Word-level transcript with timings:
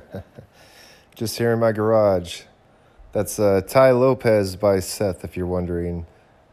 Just 1.14 1.38
here 1.38 1.52
in 1.52 1.60
my 1.60 1.72
garage. 1.72 2.42
That's 3.12 3.38
uh, 3.38 3.60
Tai 3.66 3.92
Lopez 3.92 4.56
by 4.56 4.80
Seth, 4.80 5.24
if 5.24 5.36
you're 5.36 5.46
wondering. 5.46 6.06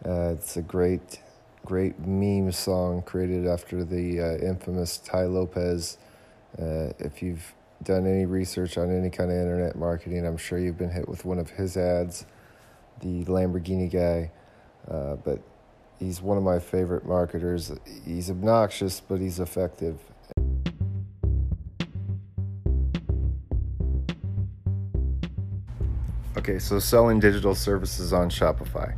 Uh, 0.05 0.33
it's 0.33 0.57
a 0.57 0.61
great, 0.61 1.21
great 1.65 1.99
meme 1.99 2.51
song 2.51 3.01
created 3.01 3.47
after 3.47 3.83
the 3.83 4.19
uh, 4.19 4.45
infamous 4.45 4.97
Tai 4.97 5.25
Lopez. 5.25 5.97
Uh, 6.57 6.91
if 6.99 7.21
you've 7.21 7.53
done 7.83 8.05
any 8.05 8.25
research 8.25 8.77
on 8.77 8.95
any 8.95 9.09
kind 9.09 9.31
of 9.31 9.37
internet 9.37 9.75
marketing, 9.75 10.25
I'm 10.25 10.37
sure 10.37 10.59
you've 10.59 10.77
been 10.77 10.91
hit 10.91 11.07
with 11.07 11.23
one 11.25 11.39
of 11.39 11.51
his 11.51 11.77
ads, 11.77 12.25
the 13.01 13.23
Lamborghini 13.25 13.89
guy. 13.89 14.31
Uh, 14.89 15.15
but 15.15 15.39
he's 15.99 16.21
one 16.21 16.37
of 16.37 16.43
my 16.43 16.59
favorite 16.59 17.05
marketers. 17.05 17.71
He's 18.05 18.29
obnoxious, 18.29 18.99
but 18.99 19.19
he's 19.19 19.39
effective. 19.39 19.99
Okay, 26.49 26.57
so 26.57 26.79
selling 26.79 27.19
digital 27.19 27.53
services 27.53 28.11
on 28.11 28.31
Shopify. 28.31 28.95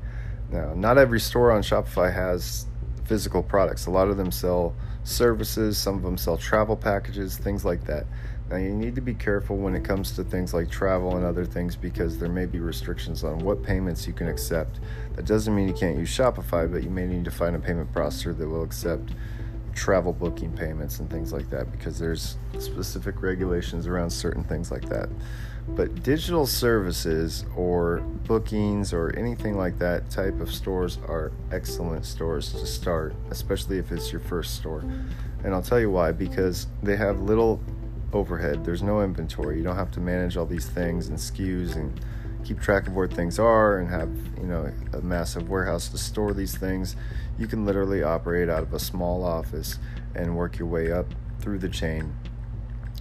Now, 0.54 0.74
not 0.74 0.98
every 0.98 1.20
store 1.20 1.52
on 1.52 1.62
Shopify 1.64 2.14
has 2.14 2.66
physical 3.04 3.44
products. 3.44 3.88
A 3.88 3.92
lot 3.92 4.08
of 4.08 4.16
them 4.16 4.32
sell 4.32 4.74
services, 5.04 5.78
some 5.78 5.98
of 5.98 6.02
them 6.02 6.18
sell 6.18 6.38
travel 6.38 6.78
packages, 6.78 7.38
things 7.38 7.66
like 7.66 7.84
that. 7.88 8.06
Now, 8.50 8.56
you 8.56 8.70
need 8.74 8.96
to 8.96 9.02
be 9.02 9.14
careful 9.14 9.58
when 9.58 9.76
it 9.76 9.84
comes 9.84 10.14
to 10.14 10.24
things 10.24 10.54
like 10.54 10.72
travel 10.72 11.18
and 11.18 11.26
other 11.26 11.44
things 11.44 11.76
because 11.76 12.18
there 12.18 12.30
may 12.30 12.46
be 12.46 12.62
restrictions 12.62 13.22
on 13.26 13.40
what 13.40 13.64
payments 13.64 14.08
you 14.08 14.14
can 14.14 14.30
accept. 14.30 14.80
That 15.18 15.26
doesn't 15.26 15.54
mean 15.54 15.68
you 15.68 15.74
can't 15.74 15.98
use 15.98 16.10
Shopify, 16.10 16.72
but 16.72 16.84
you 16.84 16.90
may 16.90 17.06
need 17.06 17.26
to 17.26 17.32
find 17.32 17.54
a 17.54 17.60
payment 17.60 17.92
processor 17.92 18.38
that 18.38 18.48
will 18.48 18.64
accept 18.64 19.12
travel 19.74 20.14
booking 20.14 20.52
payments 20.52 21.00
and 21.00 21.10
things 21.10 21.32
like 21.32 21.50
that 21.50 21.72
because 21.72 22.00
there's 22.00 22.38
specific 22.60 23.22
regulations 23.22 23.88
around 23.88 24.10
certain 24.10 24.44
things 24.44 24.72
like 24.72 24.88
that. 24.90 25.10
But 25.70 26.04
digital 26.04 26.48
services 26.48 27.46
or 27.56 28.00
bookings 28.26 28.94
or 28.94 29.16
anything 29.16 29.58
like 29.58 29.78
that 29.80 30.10
type 30.10 30.40
of 30.40 30.52
stores 30.52 30.98
are 31.08 31.32
excellent 31.52 32.06
stores 32.06 32.52
to 32.54 32.66
start, 32.66 33.16
especially 33.30 33.78
if 33.78 33.92
it's 33.92 34.12
your 34.12 34.22
first 34.22 34.56
store. 34.56 34.84
And 35.44 35.54
I'll 35.54 35.62
tell 35.62 35.80
you 35.80 35.92
why 35.92 36.12
because 36.12 36.68
they 36.82 36.96
have 36.98 37.22
little 37.22 37.62
overhead, 38.14 38.66
there's 38.66 38.84
no 38.84 39.02
inventory. 39.02 39.58
You 39.58 39.64
don't 39.64 39.76
have 39.76 39.92
to 39.92 40.00
manage 40.00 40.36
all 40.36 40.46
these 40.46 40.68
things 40.68 41.08
and 41.08 41.18
SKUs 41.18 41.76
and 41.76 42.00
keep 42.44 42.60
track 42.60 42.88
of 42.88 42.96
where 42.96 43.08
things 43.08 43.40
are 43.40 43.78
and 43.78 43.90
have, 43.90 44.10
you 44.38 44.48
know, 44.48 44.72
a 44.94 45.02
massive 45.02 45.50
warehouse 45.50 45.90
to 45.90 45.98
store 45.98 46.34
these 46.34 46.58
things. 46.58 46.96
You 47.42 47.48
can 47.48 47.66
literally 47.66 48.04
operate 48.04 48.50
out 48.50 48.62
of 48.62 48.72
a 48.72 48.78
small 48.78 49.26
office 49.26 49.80
and 50.14 50.38
work 50.38 50.60
your 50.60 50.68
way 50.68 50.92
up 50.92 51.08
through 51.40 51.58
the 51.58 51.70
chain 51.70 52.16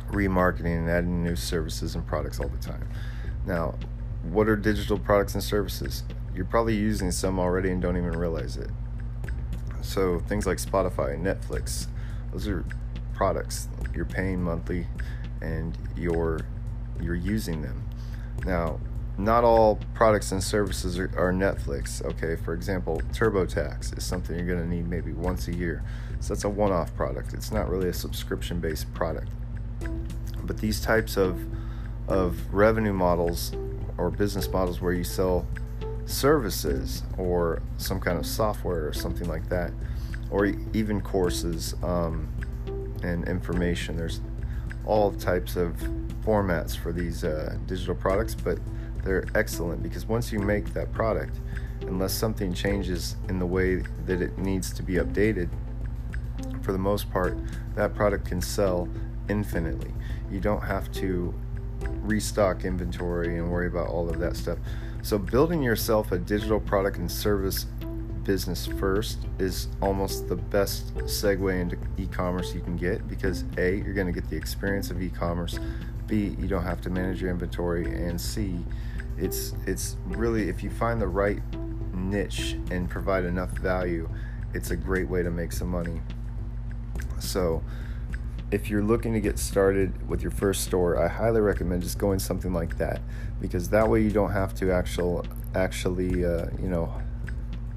remarketing 0.09 0.79
and 0.79 0.89
adding 0.89 1.23
new 1.23 1.37
services 1.37 1.95
and 1.95 2.07
products 2.07 2.41
all 2.41 2.49
the 2.49 2.57
time. 2.57 2.89
Now, 3.47 3.75
what 4.23 4.49
are 4.49 4.57
digital 4.57 4.99
products 4.99 5.35
and 5.35 5.45
services? 5.45 6.05
You're 6.35 6.47
probably 6.47 6.75
using 6.75 7.11
some 7.11 7.39
already 7.39 7.71
and 7.71 7.83
don't 7.83 7.99
even 7.99 8.13
realize 8.13 8.57
it. 8.57 8.71
So, 9.83 10.21
things 10.21 10.47
like 10.47 10.57
Spotify, 10.57 11.21
Netflix, 11.21 11.89
those 12.33 12.49
are 12.49 12.65
products. 13.13 13.69
You're 13.95 14.07
paying 14.07 14.43
monthly 14.43 14.87
and 15.43 15.77
you're 15.99 16.41
you're 16.99 17.15
using 17.15 17.61
them. 17.61 17.85
Now, 18.47 18.81
not 19.25 19.45
all 19.45 19.79
products 19.95 20.33
and 20.33 20.43
services 20.43 20.99
are, 20.99 21.11
are, 21.17 21.33
Netflix. 21.33 22.05
Okay, 22.05 22.37
for 22.37 22.55
example, 22.55 23.01
TurboTax 23.13 23.97
is 23.97 24.05
something 24.05 24.37
you're 24.37 24.47
going 24.47 24.59
to 24.59 24.69
need 24.69 24.89
maybe 24.89 25.13
once 25.13 25.49
a 25.49 25.55
year. 25.55 25.83
So 26.21 26.35
that's 26.35 26.45
a 26.45 26.49
one 26.49 26.73
off 26.73 26.95
product. 26.95 27.35
It's 27.35 27.53
not 27.53 27.69
really 27.69 27.89
a 27.89 27.93
subscription 27.95 28.61
based 28.61 28.93
product. 28.95 29.29
But 30.43 30.59
these 30.59 30.81
types 30.81 31.17
of 31.17 31.41
of 32.09 32.53
revenue 32.53 32.93
models 32.93 33.53
or 33.97 34.11
business 34.11 34.49
models 34.49 34.81
where 34.81 34.93
you 34.93 35.05
sell 35.05 35.47
services 36.07 37.05
or 37.17 37.63
some 37.77 38.01
kind 38.01 38.19
of 38.19 38.27
software 38.27 38.87
or 38.87 38.93
something 38.93 39.29
like 39.29 39.49
that, 39.49 39.71
or 40.31 40.47
even 40.73 41.01
courses 41.01 41.75
um, 41.83 42.29
and 43.03 43.27
information. 43.29 43.97
There's 43.97 44.21
all 44.85 45.13
types 45.13 45.57
of 45.57 45.77
formats 46.25 46.77
for 46.77 46.93
these 46.93 47.23
uh, 47.23 47.57
digital 47.67 47.95
products, 47.95 48.35
but 48.35 48.59
they're 49.05 49.27
excellent 49.35 49.83
because 49.83 50.07
once 50.07 50.33
you 50.33 50.39
make 50.39 50.73
that 50.75 50.93
product, 50.93 51.41
unless 51.83 52.13
something 52.13 52.53
changes 52.53 53.17
in 53.29 53.39
the 53.39 53.47
way 53.47 53.83
that 54.07 54.21
it 54.21 54.39
needs 54.39 54.73
to 54.73 54.83
be 54.83 54.95
updated, 54.95 55.49
for 56.63 56.73
the 56.73 56.79
most 56.79 57.11
part, 57.11 57.37
that 57.75 57.95
product 57.95 58.27
can 58.27 58.41
sell 58.41 58.89
infinitely. 59.29 59.93
You 60.31 60.41
don't 60.41 60.63
have 60.63 60.91
to 60.93 61.35
restock 62.03 62.65
inventory 62.65 63.39
and 63.39 63.51
worry 63.51 63.67
about 63.67 63.89
all 63.89 64.09
of 64.09 64.19
that 64.21 64.37
stuff. 64.37 64.59
So, 65.03 65.19
building 65.19 65.63
yourself 65.63 66.13
a 66.13 66.19
digital 66.19 66.61
product 66.61 66.99
and 66.99 67.11
service 67.11 67.67
business 68.25 68.67
first 68.67 69.27
is 69.39 69.69
almost 69.81 70.29
the 70.29 70.37
best 70.37 70.95
segue 70.99 71.61
into 71.61 71.77
e 71.97 72.07
commerce 72.07 72.55
you 72.55 72.61
can 72.61 72.77
get 72.77 73.09
because 73.09 73.45
A, 73.57 73.77
you're 73.77 73.95
going 73.95 74.07
to 74.07 74.13
get 74.13 74.29
the 74.29 74.37
experience 74.37 74.91
of 74.91 75.01
e 75.03 75.09
commerce, 75.09 75.59
B, 76.07 76.37
you 76.39 76.47
don't 76.47 76.63
have 76.63 76.81
to 76.83 76.91
manage 76.91 77.23
your 77.23 77.31
inventory, 77.31 77.87
and 77.87 78.21
C, 78.21 78.59
it's, 79.21 79.55
it's 79.67 79.97
really, 80.07 80.49
if 80.49 80.63
you 80.63 80.71
find 80.71 81.01
the 81.01 81.09
right 81.09 81.43
niche 81.95 82.57
and 82.71 82.89
provide 82.89 83.25
enough 83.25 83.51
value, 83.51 84.09
it's 84.55 84.71
a 84.71 84.77
great 84.77 85.09
way 85.09 85.23
to 85.23 85.31
make 85.31 85.53
some 85.53 85.69
money. 85.69 86.01
So, 87.19 87.63
if 88.51 88.69
you're 88.69 88.83
looking 88.83 89.13
to 89.13 89.21
get 89.21 89.39
started 89.39 90.09
with 90.09 90.23
your 90.23 90.33
first 90.33 90.65
store, 90.65 90.99
I 90.99 91.07
highly 91.07 91.41
recommend 91.41 91.83
just 91.83 91.99
going 91.99 92.19
something 92.19 92.53
like 92.53 92.79
that 92.79 93.01
because 93.41 93.69
that 93.71 93.89
way 93.89 94.03
you 94.03 94.11
don't 94.11 94.33
have 94.33 94.55
to 94.57 94.73
actual 94.73 95.25
actually 95.55 96.25
uh, 96.25 96.47
you 96.61 96.69
know 96.69 96.93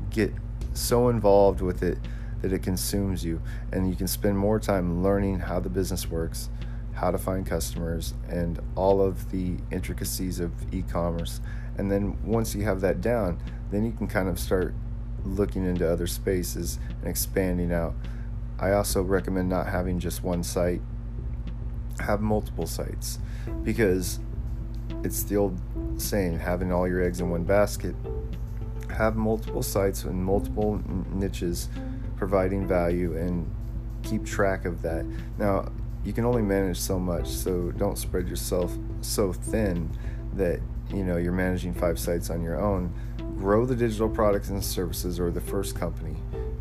get 0.10 0.34
so 0.74 1.10
involved 1.10 1.62
with 1.62 1.84
it 1.84 1.98
that 2.42 2.52
it 2.52 2.62
consumes 2.62 3.24
you 3.24 3.42
and 3.72 3.90
you 3.90 3.96
can 3.96 4.08
spend 4.08 4.38
more 4.38 4.60
time 4.60 5.02
learning 5.04 5.40
how 5.40 5.60
the 5.60 5.70
business 5.70 6.10
works, 6.10 6.50
how 6.94 7.12
to 7.12 7.18
find 7.18 7.46
customers 7.46 8.14
and 8.30 8.60
all 8.76 9.02
of 9.02 9.32
the 9.32 9.58
intricacies 9.72 10.40
of 10.40 10.52
e-commerce. 10.74 11.42
And 11.78 11.92
then 11.92 12.18
once 12.24 12.54
you 12.54 12.64
have 12.64 12.82
that 12.82 13.02
down, 13.02 13.42
then 13.72 13.84
you 13.84 13.92
can 13.92 14.08
kind 14.08 14.30
of 14.30 14.40
start 14.40 14.74
looking 15.26 15.66
into 15.66 15.90
other 15.90 16.08
spaces 16.08 16.80
and 17.00 17.10
expanding 17.10 17.72
out. 17.72 17.96
I 18.60 18.74
also 18.74 19.02
recommend 19.02 19.50
not 19.50 19.68
having 19.68 20.00
just 20.00 20.24
one 20.24 20.44
site, 20.44 20.82
have 22.00 22.22
multiple 22.22 22.68
sites 22.68 23.20
because 23.64 24.20
it's 25.04 25.24
the 25.24 25.38
old 25.38 25.60
saying 25.98 26.40
having 26.40 26.72
all 26.72 26.88
your 26.88 27.02
eggs 27.02 27.20
in 27.20 27.30
one 27.30 27.44
basket. 27.44 27.96
Have 28.90 29.16
multiple 29.16 29.64
sites 29.64 30.04
and 30.04 30.24
multiple 30.24 30.82
niches 31.12 31.70
providing 32.16 32.68
value 32.68 33.18
and 33.18 33.50
keep 34.04 34.24
track 34.24 34.66
of 34.66 34.82
that. 34.84 35.06
Now, 35.40 35.72
you 36.04 36.14
can 36.14 36.26
only 36.26 36.42
manage 36.42 36.80
so 36.80 37.00
much, 37.00 37.28
so 37.28 37.72
don't 37.72 37.98
spread 37.98 38.28
yourself 38.28 38.76
so 39.02 39.34
thin 39.34 39.90
that 40.34 40.60
you 40.90 41.04
know 41.04 41.18
you're 41.18 41.32
managing 41.32 41.74
five 41.74 41.98
sites 42.00 42.30
on 42.30 42.42
your 42.44 42.60
own. 42.60 42.94
Grow 43.38 43.66
the 43.66 43.76
digital 43.76 44.10
products 44.10 44.50
and 44.50 44.64
services 44.64 45.20
or 45.20 45.32
the 45.32 45.42
first 45.42 45.76
company. 45.76 46.16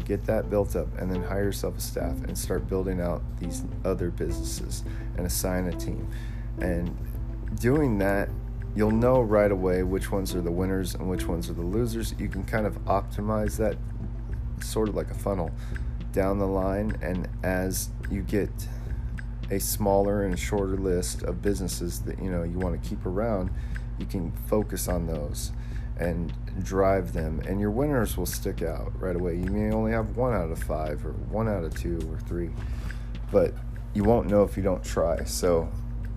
Get 0.05 0.25
that 0.27 0.51
built 0.51 0.75
up 0.75 0.89
and 0.99 1.11
then 1.11 1.23
hire 1.23 1.45
yourself 1.45 1.79
a 1.79 1.81
staff 1.81 2.17
and 2.25 2.37
start 2.37 2.69
building 2.69 3.01
out 3.01 3.23
these 3.39 3.65
other 3.85 4.11
businesses 4.11 4.85
and 5.17 5.27
assign 5.27 5.69
a 5.69 5.73
team. 5.73 6.09
And 6.61 6.97
doing 7.61 7.99
that 7.99 8.29
you'll 8.75 8.91
know 8.91 9.21
right 9.21 9.51
away 9.51 9.83
which 9.83 10.11
ones 10.11 10.35
are 10.35 10.41
the 10.41 10.51
winners 10.51 10.95
and 10.95 11.09
which 11.09 11.27
ones 11.27 11.51
are 11.51 11.55
the 11.55 11.63
losers. 11.63 12.15
You 12.19 12.29
can 12.29 12.45
kind 12.45 12.67
of 12.67 12.83
optimize 12.85 13.57
that 13.59 13.77
sort 14.63 14.89
of 14.89 14.95
like 14.95 15.11
a 15.11 15.15
funnel 15.15 15.51
down 16.13 16.39
the 16.39 16.47
line. 16.47 16.97
And 17.03 17.29
as 17.43 17.91
you 18.11 18.23
get 18.23 18.51
a 19.53 19.61
smaller 19.61 20.25
and 20.25 20.39
shorter 20.39 20.77
list 20.77 21.23
of 21.23 21.43
businesses 21.43 22.01
that 22.01 22.19
you 22.19 22.31
know 22.31 22.43
you 22.43 22.59
want 22.59 22.81
to 22.81 22.89
keep 22.89 23.07
around 23.07 23.51
you 23.99 24.07
can 24.07 24.33
focus 24.49 24.89
on 24.89 25.07
those 25.07 25.53
and 25.99 26.33
drive 26.65 27.13
them, 27.13 27.41
and 27.47 27.61
your 27.61 27.71
winners 27.71 28.17
will 28.17 28.27
stick 28.27 28.63
out 28.63 28.93
right 29.01 29.15
away. 29.15 29.37
You 29.37 29.51
may 29.51 29.73
only 29.73 29.93
have 29.93 30.17
one 30.17 30.35
out 30.35 30.51
of 30.51 30.59
five, 30.59 31.05
or 31.07 31.13
one 31.13 31.49
out 31.49 31.65
of 31.65 31.75
two, 31.75 31.99
or 32.11 32.19
three, 32.21 32.51
but 33.31 33.55
you 33.95 34.03
won't 34.03 34.29
know 34.29 34.43
if 34.43 34.57
you 34.57 34.63
don't 34.63 34.83
try. 34.83 35.23
So 35.25 35.69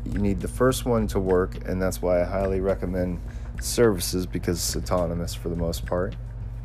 you 0.06 0.18
need 0.18 0.40
the 0.40 0.48
first 0.48 0.86
one 0.86 1.08
to 1.08 1.20
work, 1.20 1.68
and 1.68 1.82
that's 1.82 2.02
why 2.02 2.22
I 2.22 2.26
highly 2.26 2.62
recommend 2.62 3.20
services 3.62 4.26
because 4.26 4.58
it's 4.58 4.76
autonomous 4.76 5.36
for 5.36 5.50
the 5.50 5.56
most 5.56 5.86
part, 5.86 6.16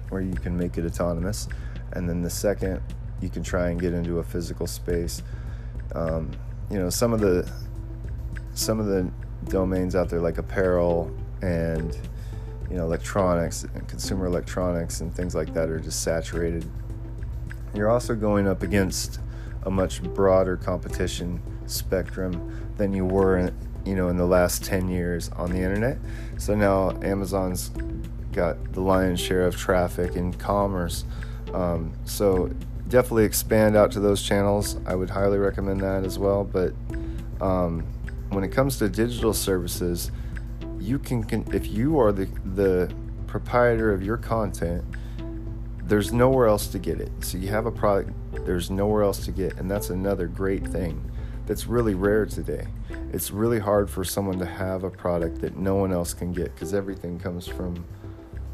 where 0.08 0.22
you 0.22 0.34
can 0.34 0.56
make 0.56 0.78
it 0.78 0.86
autonomous. 0.86 1.48
And 1.92 2.08
then 2.08 2.22
the 2.22 2.30
second, 2.30 2.80
you 3.20 3.28
can 3.28 3.42
try 3.42 3.68
and 3.70 3.80
get 3.80 3.92
into 3.92 4.20
a 4.20 4.24
physical 4.24 4.66
space. 4.66 5.22
Um, 5.94 6.30
you 6.70 6.78
know, 6.78 6.90
some 6.90 7.12
of 7.12 7.20
the 7.20 7.50
some 8.54 8.78
of 8.78 8.86
the 8.86 9.10
domains 9.48 9.94
out 9.94 10.08
there 10.08 10.20
like 10.20 10.38
apparel 10.38 11.10
and 11.42 11.96
you 12.70 12.76
know, 12.76 12.84
electronics 12.84 13.64
and 13.64 13.88
consumer 13.88 14.26
electronics 14.26 15.00
and 15.00 15.14
things 15.14 15.34
like 15.34 15.52
that 15.54 15.68
are 15.68 15.80
just 15.80 16.02
saturated. 16.02 16.64
You're 17.74 17.90
also 17.90 18.14
going 18.14 18.46
up 18.46 18.62
against 18.62 19.20
a 19.64 19.70
much 19.70 20.02
broader 20.02 20.56
competition 20.56 21.42
spectrum 21.66 22.70
than 22.76 22.92
you 22.92 23.04
were 23.04 23.52
you 23.84 23.94
know, 23.94 24.08
in 24.08 24.16
the 24.16 24.26
last 24.26 24.64
10 24.64 24.88
years 24.88 25.30
on 25.30 25.50
the 25.50 25.58
internet. 25.58 25.98
So 26.38 26.54
now 26.54 26.90
Amazon's 27.02 27.70
got 28.32 28.72
the 28.72 28.80
lion's 28.80 29.20
share 29.20 29.46
of 29.46 29.56
traffic 29.56 30.16
and 30.16 30.38
commerce. 30.38 31.04
Um, 31.52 31.92
so 32.04 32.50
definitely 32.90 33.24
expand 33.24 33.76
out 33.76 33.92
to 33.92 34.00
those 34.00 34.20
channels. 34.22 34.76
I 34.84 34.94
would 34.94 35.08
highly 35.08 35.38
recommend 35.38 35.80
that 35.80 36.04
as 36.04 36.18
well. 36.18 36.44
But 36.44 36.74
um, 37.40 37.86
when 38.30 38.44
it 38.44 38.48
comes 38.48 38.76
to 38.78 38.88
digital 38.88 39.32
services, 39.32 40.10
you 40.78 40.98
can, 40.98 41.24
can 41.24 41.46
if 41.54 41.66
you 41.68 41.98
are 41.98 42.12
the 42.12 42.26
the 42.54 42.92
proprietor 43.26 43.92
of 43.92 44.02
your 44.02 44.16
content, 44.16 44.84
there's 45.84 46.12
nowhere 46.12 46.46
else 46.46 46.66
to 46.68 46.78
get 46.78 47.00
it. 47.00 47.10
So 47.20 47.38
you 47.38 47.48
have 47.48 47.66
a 47.66 47.70
product, 47.70 48.10
there's 48.44 48.70
nowhere 48.70 49.02
else 49.02 49.24
to 49.24 49.32
get, 49.32 49.56
and 49.56 49.70
that's 49.70 49.90
another 49.90 50.26
great 50.26 50.66
thing 50.66 51.10
that's 51.46 51.66
really 51.66 51.94
rare 51.94 52.26
today. 52.26 52.66
It's 53.12 53.30
really 53.30 53.58
hard 53.58 53.88
for 53.88 54.04
someone 54.04 54.38
to 54.38 54.46
have 54.46 54.84
a 54.84 54.90
product 54.90 55.40
that 55.40 55.56
no 55.56 55.76
one 55.76 55.92
else 55.92 56.14
can 56.14 56.32
get 56.32 56.54
because 56.54 56.74
everything 56.74 57.18
comes 57.18 57.46
from 57.46 57.84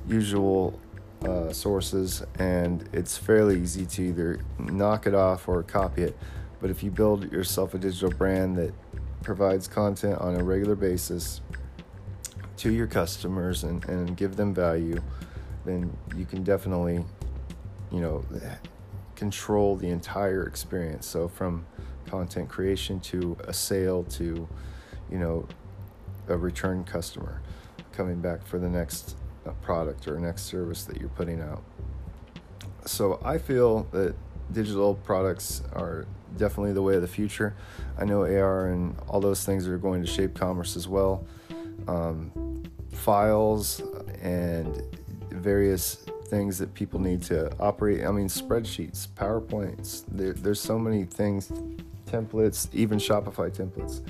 usual 0.07 0.79
uh, 1.23 1.53
sources 1.53 2.23
and 2.39 2.89
it's 2.93 3.17
fairly 3.17 3.61
easy 3.61 3.87
to 3.87 4.03
either 4.03 4.41
knock 4.59 5.07
it 5.07 5.15
off 5.15 5.49
or 5.49 5.63
copy 5.63 6.03
it. 6.03 6.17
But 6.61 6.71
if 6.71 6.83
you 6.83 6.91
build 6.91 7.31
yourself 7.33 7.75
a 7.75 7.79
digital 7.79 8.11
brand 8.11 8.57
that 8.57 8.73
provides 9.23 9.67
content 9.69 10.19
on 10.21 10.37
a 10.37 10.43
regular 10.43 10.75
basis 10.75 11.41
to 12.59 12.73
your 12.73 12.87
customers 12.87 13.65
and, 13.65 13.85
and 13.89 14.17
give 14.17 14.37
them 14.37 14.55
value, 14.55 15.01
then 15.65 15.95
you 16.17 16.25
can 16.25 16.43
definitely, 16.43 17.05
you 17.91 18.01
know, 18.01 18.25
control 19.15 19.77
the 19.77 19.89
entire 19.89 20.45
experience. 20.47 21.07
So 21.07 21.29
from 21.29 21.67
content 22.07 22.49
creation 22.49 23.01
to 23.01 23.37
a 23.45 23.53
sale 23.53 24.05
to, 24.05 24.49
you 25.11 25.19
know, 25.19 25.47
a 26.29 26.37
return 26.37 26.85
customer 26.85 27.43
coming 27.93 28.21
back 28.21 28.47
for 28.47 28.59
the 28.59 28.69
next 28.69 29.17
uh, 29.47 29.51
product 29.63 30.09
or 30.09 30.19
next 30.19 30.43
service 30.43 30.85
that 30.85 30.99
you're 30.99 31.09
putting 31.11 31.41
out. 31.41 31.63
So 32.85 33.21
I 33.25 33.39
feel 33.39 33.85
that 33.93 34.15
digital 34.53 34.95
products 34.95 35.63
are 35.73 36.07
definitely 36.37 36.73
the 36.73 36.83
way 36.83 36.95
of 36.95 37.03
the 37.03 37.09
future. 37.09 37.55
I 37.99 38.05
know 38.05 38.23
AR 38.23 38.69
and 38.69 38.97
all 39.09 39.21
those 39.21 39.45
things 39.45 39.67
are 39.67 39.79
going 39.79 40.03
to 40.03 40.07
shape 40.07 40.35
commerce 40.35 40.77
as 40.77 40.87
well. 40.87 41.27
Um, 41.89 42.63
files 42.93 43.83
and 44.23 44.83
various 45.31 46.07
things 46.27 46.59
that 46.59 46.75
people 46.75 47.01
need 47.01 47.23
to 47.23 47.53
operate. 47.59 48.05
I 48.05 48.11
mean, 48.11 48.29
spreadsheets, 48.29 49.09
PowerPoints. 49.09 50.05
There, 50.09 50.33
there's 50.33 50.61
so 50.61 50.79
many 50.79 51.05
things, 51.05 51.53
templates, 52.07 52.69
even 52.73 52.99
Shopify 52.99 53.51
templates. 53.51 54.03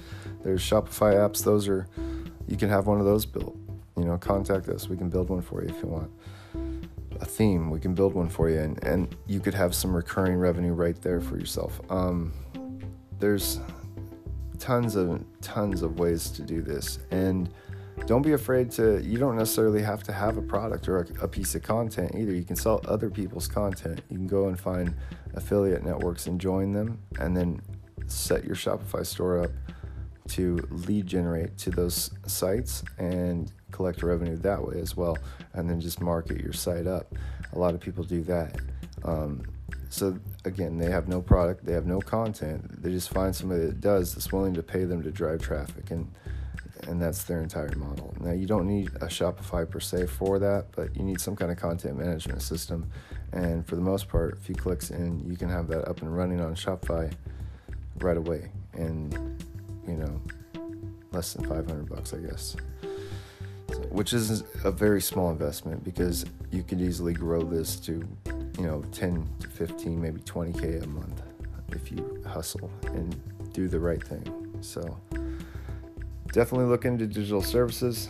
There's 0.43 0.63
Shopify 0.63 1.15
apps. 1.15 1.45
Those 1.45 1.69
are 1.69 1.87
you 2.49 2.57
can 2.57 2.69
have 2.69 2.87
one 2.87 3.01
of 3.01 3.05
those 3.05 3.27
built. 3.27 3.57
You 3.97 4.05
know, 4.05 4.19
contact 4.19 4.69
us. 4.69 4.89
We 4.89 4.97
can 4.97 5.09
build 5.09 5.31
one 5.31 5.43
for 5.43 5.63
you 5.63 5.71
if 5.71 5.83
you 5.83 5.89
want. 5.89 6.11
A 7.21 7.25
theme, 7.25 7.71
we 7.71 7.81
can 7.81 7.95
build 7.95 8.13
one 8.15 8.29
for 8.29 8.51
you, 8.51 8.61
and, 8.61 8.83
and 8.85 9.17
you 9.27 9.41
could 9.41 9.55
have 9.55 9.75
some 9.75 9.97
recurring 9.97 10.37
revenue 10.37 10.73
right 10.73 11.01
there 11.01 11.21
for 11.21 11.39
yourself. 11.39 11.81
Um, 11.89 12.33
there's 13.19 13.59
tons 14.59 14.97
of 14.97 15.25
tons 15.41 15.83
of 15.83 15.99
ways 15.99 16.31
to 16.31 16.43
do 16.43 16.61
this, 16.61 16.99
and 17.11 17.49
don't 18.05 18.23
be 18.23 18.33
afraid 18.33 18.71
to 18.71 19.03
you 19.03 19.19
don't 19.19 19.37
necessarily 19.37 19.81
have 19.83 20.03
to 20.03 20.13
have 20.13 20.37
a 20.37 20.43
product 20.43 20.89
or 20.89 20.99
a, 20.99 21.25
a, 21.25 21.29
piece 21.29 21.55
of 21.55 21.63
content 21.63 22.15
either 22.15 22.33
you 22.33 22.45
can 22.45 22.55
sell 22.55 22.81
other 22.87 23.09
people's 23.09 23.49
content 23.49 24.03
you 24.11 24.19
can 24.19 24.27
go 24.27 24.49
and 24.49 24.61
find 24.61 24.95
affiliate 25.35 25.83
networks 25.83 26.27
and 26.27 26.39
join 26.41 26.73
them 26.73 26.99
and 27.21 27.37
then 27.37 27.61
set 28.07 28.45
your 28.45 28.55
shopify 28.55 29.05
store 29.05 29.45
up 29.45 29.51
to 30.29 30.57
lead 30.71 31.07
generate 31.07 31.57
to 31.57 31.71
those 31.71 32.11
sites 32.27 32.85
and 32.99 33.53
collect 33.77 34.03
revenue 34.03 34.37
that 34.37 34.63
way 34.63 34.81
as 34.81 34.97
well 34.97 35.17
and 35.55 35.69
then 35.69 35.81
just 35.81 36.01
market 36.01 36.41
your 36.41 36.53
site 36.53 36.87
up 36.87 37.15
a 37.53 37.59
lot 37.59 37.75
of 37.75 37.81
people 37.81 38.03
do 38.03 38.23
that 38.23 38.57
um, 39.05 39.43
so 39.91 40.19
again 40.45 40.79
they 40.79 40.91
have 40.91 41.09
no 41.09 41.21
product 41.21 41.65
they 41.65 41.73
have 41.73 41.87
no 41.87 42.01
content 42.01 42.83
they 42.83 42.91
just 42.91 43.11
find 43.11 43.35
somebody 43.35 43.67
that 43.67 43.81
does 43.81 44.15
that's 44.15 44.33
willing 44.33 44.55
to 44.55 44.63
pay 44.63 44.85
them 44.85 45.03
to 45.03 45.11
drive 45.11 45.41
traffic 45.41 45.91
and 45.91 46.11
and 46.89 47.01
that's 47.01 47.25
their 47.25 47.43
entire 47.43 47.75
model. 47.77 48.15
Now, 48.21 48.33
you 48.33 48.47
don't 48.47 48.67
need 48.67 48.89
a 48.97 49.07
Shopify 49.07 49.69
per 49.69 49.81
se 49.81 50.07
for 50.07 50.39
that, 50.39 50.67
but 50.73 50.95
you 50.97 51.03
need 51.03 51.21
some 51.21 51.35
kind 51.35 51.51
of 51.51 51.59
content 51.59 51.99
management 51.99 52.43
system. 52.43 52.91
And 53.33 53.67
for 53.67 53.77
the 53.77 53.83
most 53.83 54.09
part, 54.09 54.35
a 54.35 54.41
few 54.41 54.55
clicks 54.55 54.91
in, 54.91 55.21
you 55.29 55.37
can 55.37 55.49
have 55.49 55.69
that 55.69 55.89
up 55.89 56.03
and 56.03 56.17
running 56.17 56.41
on 56.41 56.55
Shopify 56.55 57.13
right 57.99 58.17
away. 58.17 58.51
And, 58.75 59.43
you 59.87 59.95
know, 59.95 60.21
less 61.13 61.33
than 61.33 61.47
500 61.47 61.89
bucks, 61.89 62.13
I 62.13 62.19
guess. 62.19 62.57
Which 63.91 64.13
is 64.13 64.45
a 64.65 64.71
very 64.71 65.01
small 65.01 65.31
investment 65.31 65.83
because 65.85 66.25
you 66.51 66.63
could 66.63 66.81
easily 66.81 67.13
grow 67.13 67.43
this 67.43 67.77
to, 67.77 67.93
you 68.59 68.67
know, 68.67 68.83
10 68.93 69.27
to 69.41 69.49
15, 69.49 70.01
maybe 70.01 70.21
20K 70.21 70.83
a 70.83 70.87
month 70.87 71.23
if 71.73 71.91
you 71.91 72.23
hustle 72.27 72.71
and 72.87 73.21
do 73.53 73.69
the 73.69 73.79
right 73.79 74.03
thing. 74.03 74.25
So, 74.61 74.97
definitely 76.33 76.67
look 76.67 76.85
into 76.85 77.07
digital 77.07 77.43
services. 77.43 78.09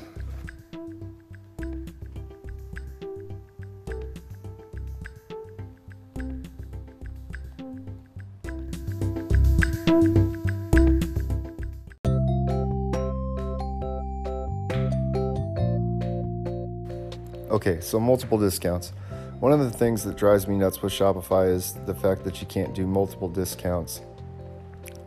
Okay, 17.56 17.80
so 17.80 17.98
multiple 17.98 18.36
discounts. 18.36 18.92
One 19.40 19.50
of 19.50 19.60
the 19.60 19.70
things 19.70 20.04
that 20.04 20.18
drives 20.18 20.46
me 20.46 20.58
nuts 20.58 20.82
with 20.82 20.92
Shopify 20.92 21.50
is 21.50 21.72
the 21.86 21.94
fact 21.94 22.22
that 22.24 22.42
you 22.42 22.46
can't 22.46 22.74
do 22.74 22.86
multiple 22.86 23.30
discounts 23.30 24.02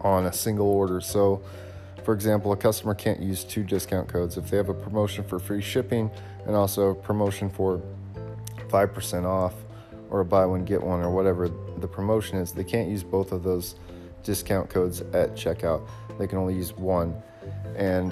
on 0.01 0.25
a 0.25 0.33
single 0.33 0.65
order. 0.65 0.99
So, 0.99 1.43
for 2.03 2.15
example, 2.15 2.51
a 2.51 2.57
customer 2.57 2.95
can't 2.95 3.19
use 3.19 3.43
two 3.43 3.63
discount 3.63 4.07
codes. 4.07 4.35
If 4.35 4.49
they 4.49 4.57
have 4.57 4.69
a 4.69 4.73
promotion 4.73 5.23
for 5.25 5.37
free 5.37 5.61
shipping 5.61 6.09
and 6.47 6.55
also 6.55 6.89
a 6.89 6.95
promotion 6.95 7.51
for 7.51 7.83
5% 8.69 9.25
off 9.25 9.53
or 10.09 10.21
a 10.21 10.25
buy 10.25 10.47
one, 10.47 10.65
get 10.65 10.81
one, 10.81 11.01
or 11.01 11.11
whatever 11.11 11.49
the 11.49 11.87
promotion 11.87 12.39
is, 12.39 12.51
they 12.51 12.63
can't 12.63 12.89
use 12.89 13.03
both 13.03 13.31
of 13.31 13.43
those 13.43 13.75
discount 14.23 14.71
codes 14.71 15.01
at 15.13 15.35
checkout. 15.35 15.87
They 16.17 16.25
can 16.25 16.39
only 16.39 16.55
use 16.55 16.73
one. 16.73 17.13
And 17.75 18.11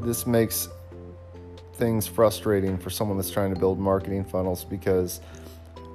this 0.00 0.26
makes 0.26 0.68
things 1.78 2.06
frustrating 2.06 2.76
for 2.76 2.90
someone 2.90 3.16
that's 3.16 3.30
trying 3.30 3.54
to 3.54 3.58
build 3.58 3.78
marketing 3.78 4.24
funnels 4.24 4.64
because 4.64 5.20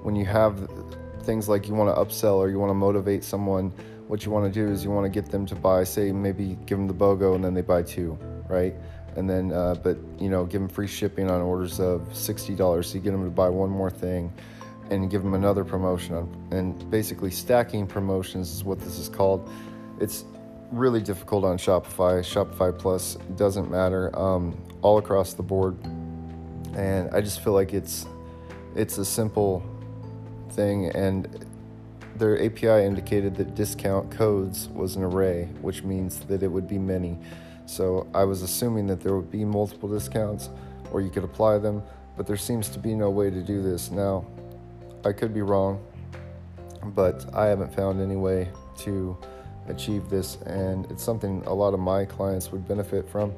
when 0.01 0.15
you 0.15 0.25
have 0.25 0.69
things 1.23 1.47
like 1.47 1.67
you 1.67 1.75
want 1.75 1.93
to 1.93 2.01
upsell 2.01 2.35
or 2.35 2.49
you 2.49 2.59
want 2.59 2.69
to 2.69 2.75
motivate 2.75 3.23
someone 3.23 3.71
what 4.07 4.25
you 4.25 4.31
want 4.31 4.51
to 4.51 4.51
do 4.51 4.71
is 4.71 4.83
you 4.83 4.91
want 4.91 5.05
to 5.05 5.09
get 5.09 5.31
them 5.31 5.45
to 5.45 5.55
buy, 5.55 5.83
say, 5.83 6.11
maybe 6.11 6.57
give 6.65 6.77
them 6.77 6.87
the 6.87 6.93
BOGO 6.93 7.35
and 7.35 7.43
then 7.43 7.53
they 7.53 7.61
buy 7.61 7.81
two, 7.81 8.17
right? 8.47 8.75
And 9.15 9.29
then, 9.29 9.51
uh, 9.51 9.75
but 9.75 9.97
you 10.19 10.29
know, 10.29 10.45
give 10.45 10.61
them 10.61 10.69
free 10.69 10.87
shipping 10.87 11.29
on 11.29 11.41
orders 11.41 11.79
of 11.79 12.01
$60. 12.09 12.85
So 12.85 12.95
you 12.95 12.99
get 12.99 13.11
them 13.11 13.23
to 13.23 13.29
buy 13.29 13.49
one 13.49 13.69
more 13.69 13.89
thing 13.89 14.31
and 14.89 15.09
give 15.09 15.23
them 15.23 15.33
another 15.33 15.63
promotion. 15.63 16.27
And 16.51 16.89
basically, 16.91 17.31
stacking 17.31 17.87
promotions 17.87 18.51
is 18.51 18.63
what 18.63 18.79
this 18.79 18.99
is 18.99 19.07
called. 19.07 19.49
It's 19.99 20.25
really 20.73 21.01
difficult 21.01 21.45
on 21.45 21.57
Shopify. 21.57 22.19
Shopify 22.21 22.77
Plus 22.77 23.15
doesn't 23.35 23.69
matter 23.69 24.17
um, 24.17 24.57
all 24.81 24.97
across 24.97 25.33
the 25.33 25.43
board. 25.43 25.77
And 26.75 27.09
I 27.13 27.21
just 27.21 27.43
feel 27.43 27.53
like 27.53 27.73
it's 27.73 28.05
it's 28.75 28.97
a 28.97 29.05
simple 29.05 29.63
thing 30.49 30.87
and 30.95 31.45
their 32.15 32.43
API 32.43 32.85
indicated 32.85 33.35
that 33.35 33.55
discount 33.55 34.11
codes 34.11 34.69
was 34.69 34.95
an 34.95 35.03
array, 35.03 35.49
which 35.61 35.83
means 35.83 36.19
that 36.21 36.43
it 36.43 36.47
would 36.47 36.67
be 36.67 36.77
many. 36.77 37.17
So 37.65 38.07
I 38.13 38.23
was 38.23 38.41
assuming 38.41 38.87
that 38.87 39.01
there 39.01 39.15
would 39.15 39.31
be 39.31 39.45
multiple 39.45 39.89
discounts 39.89 40.49
or 40.91 41.01
you 41.01 41.09
could 41.09 41.23
apply 41.23 41.57
them, 41.57 41.81
but 42.15 42.27
there 42.27 42.37
seems 42.37 42.69
to 42.69 42.79
be 42.79 42.93
no 42.93 43.09
way 43.09 43.29
to 43.29 43.41
do 43.41 43.61
this. 43.61 43.89
Now, 43.89 44.25
I 45.05 45.11
could 45.11 45.33
be 45.33 45.41
wrong, 45.41 45.83
but 46.83 47.25
I 47.33 47.47
haven't 47.47 47.73
found 47.73 48.01
any 48.01 48.15
way 48.15 48.49
to 48.79 49.17
achieve 49.67 50.09
this, 50.09 50.37
and 50.45 50.89
it's 50.91 51.03
something 51.03 51.43
a 51.45 51.53
lot 51.53 51.73
of 51.73 51.79
my 51.79 52.05
clients 52.05 52.51
would 52.51 52.67
benefit 52.67 53.07
from 53.09 53.33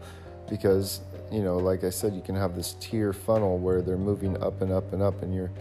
because, 0.50 1.01
you 1.32 1.41
know, 1.41 1.58
like 1.58 1.84
I 1.84 1.89
said, 1.89 2.13
you 2.13 2.22
can 2.22 2.36
have 2.36 2.55
this 2.55 2.75
tier 2.79 3.13
funnel 3.13 3.58
where 3.58 3.82
they're 3.82 3.98
moving 3.98 4.41
up 4.41 4.62
and 4.62 4.72
up 4.72 4.94
and 4.94 5.01
up, 5.01 5.22
and 5.22 5.34
you're 5.34 5.51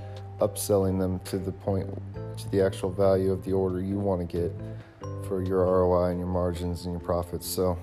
upselling 0.40 0.98
them 0.98 1.20
to 1.20 1.38
the 1.38 1.52
point 1.52 1.88
to 2.38 2.50
the 2.50 2.60
actual 2.60 2.90
value 2.90 3.32
of 3.32 3.44
the 3.44 3.52
order 3.52 3.80
you 3.80 3.98
want 3.98 4.20
to 4.20 4.26
get 4.26 4.52
for 5.26 5.42
your 5.42 5.64
ROI 5.64 6.10
and 6.10 6.18
your 6.18 6.28
margins 6.28 6.84
and 6.84 6.92
your 6.92 7.00
profits. 7.00 7.46
So 7.46 7.78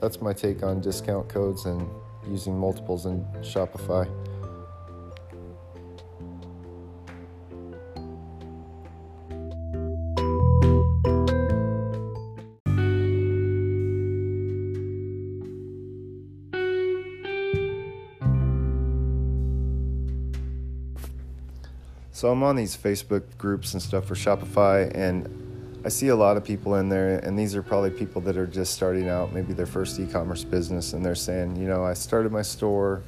that's 0.00 0.20
my 0.20 0.32
take 0.32 0.62
on 0.62 0.80
discount 0.80 1.28
codes 1.28 1.64
and 1.64 1.88
using 2.28 2.56
multiples 2.58 3.06
in 3.06 3.24
Shopify. 3.40 4.08
So 22.24 22.32
I'm 22.32 22.42
on 22.42 22.56
these 22.56 22.74
Facebook 22.74 23.22
groups 23.36 23.74
and 23.74 23.82
stuff 23.82 24.06
for 24.06 24.14
Shopify, 24.14 24.90
and 24.94 25.28
I 25.84 25.90
see 25.90 26.08
a 26.08 26.16
lot 26.16 26.38
of 26.38 26.44
people 26.44 26.76
in 26.76 26.88
there, 26.88 27.18
and 27.18 27.38
these 27.38 27.54
are 27.54 27.62
probably 27.62 27.90
people 27.90 28.22
that 28.22 28.38
are 28.38 28.46
just 28.46 28.72
starting 28.72 29.10
out, 29.10 29.34
maybe 29.34 29.52
their 29.52 29.66
first 29.66 30.00
e 30.00 30.06
commerce 30.06 30.42
business, 30.42 30.94
and 30.94 31.04
they're 31.04 31.14
saying, 31.14 31.56
you 31.56 31.68
know, 31.68 31.84
I 31.84 31.92
started 31.92 32.32
my 32.32 32.40
store 32.40 33.02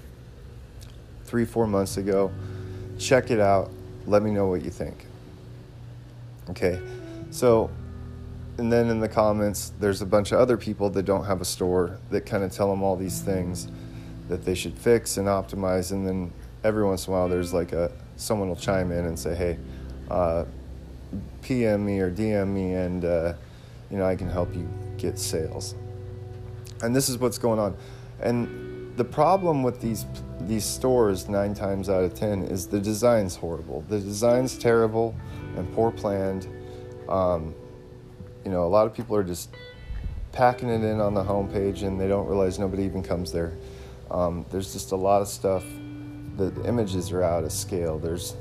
three, 1.25 1.47
four 1.47 1.67
months 1.67 1.97
ago. 1.97 2.31
Check 2.99 3.31
it 3.31 3.41
out. 3.41 3.71
Let 4.05 4.23
me 4.23 4.33
know 4.33 4.49
what 4.49 4.63
you 4.63 4.71
think. 4.71 5.07
Okay, 6.51 6.79
so, 7.31 7.71
and 8.59 8.71
then 8.71 8.91
in 8.91 9.01
the 9.01 9.09
comments, 9.09 9.73
there's 9.81 10.03
a 10.03 10.07
bunch 10.07 10.33
of 10.33 10.41
other 10.41 10.59
people 10.59 10.91
that 10.91 11.05
don't 11.05 11.25
have 11.25 11.41
a 11.41 11.47
store 11.47 11.99
that 12.11 12.27
kind 12.27 12.45
of 12.45 12.53
tell 12.53 12.69
them 12.69 12.83
all 12.83 12.97
these 12.97 13.23
things 13.23 13.69
that 14.29 14.45
they 14.45 14.55
should 14.55 14.77
fix 14.77 15.17
and 15.17 15.27
optimize, 15.27 15.91
and 15.93 16.07
then 16.07 16.31
every 16.63 16.85
once 16.85 17.07
in 17.07 17.15
a 17.15 17.17
while, 17.17 17.31
there's 17.31 17.55
like 17.55 17.73
a 17.73 17.91
someone 18.17 18.49
will 18.49 18.57
chime 18.57 18.93
in 18.93 19.07
and 19.07 19.19
say, 19.19 19.35
hey, 19.35 19.59
uh, 20.11 20.45
PM 21.43 21.85
me 21.85 22.01
or 22.01 22.11
DM 22.11 22.49
me, 22.49 22.75
and 22.75 23.05
uh, 23.05 23.35
you 23.91 23.97
know 23.97 24.05
I 24.05 24.17
can 24.17 24.29
help 24.29 24.55
you 24.55 24.69
get 24.99 25.19
sales. 25.19 25.75
And 26.83 26.95
this 26.95 27.09
is 27.09 27.19
what's 27.19 27.39
going 27.39 27.59
on. 27.59 27.77
And 28.21 28.97
the 28.97 29.05
problem 29.05 29.63
with 29.63 29.81
these 29.81 30.07
these 30.41 30.65
stores 30.65 31.29
nine 31.29 31.55
times 31.55 31.89
out 31.89 32.05
of 32.05 32.15
ten 32.15 32.43
is 32.45 32.67
the 32.67 32.81
design's 32.81 33.37
horrible. 33.37 33.85
The 33.89 34.01
design's 34.01 34.59
terrible 34.59 35.15
and 35.57 35.73
poor 35.73 35.91
planned. 35.91 36.49
Um, 37.09 37.55
you 38.45 38.51
know, 38.51 38.65
a 38.65 38.69
lot 38.69 38.87
of 38.87 38.95
people 38.95 39.17
are 39.17 39.25
just 39.25 39.51
packing 40.33 40.69
it 40.69 40.85
in 40.85 41.01
on 41.01 41.15
the 41.15 41.23
homepage 41.23 41.83
and 41.83 42.01
they 42.01 42.09
don't 42.09 42.27
realize 42.27 42.59
nobody 42.59 42.83
even 42.85 43.03
comes 43.03 43.33
there. 43.33 43.57
Um, 44.11 44.45
there's 44.51 44.73
just 44.73 44.93
a 44.93 44.97
lot 44.97 45.23
of 45.23 45.29
stuff. 45.29 45.65
The 46.37 46.53
images 46.65 47.13
are 47.13 47.23
out 47.23 47.45
of 47.45 47.53
scale. 47.53 47.99
There's 47.99 48.37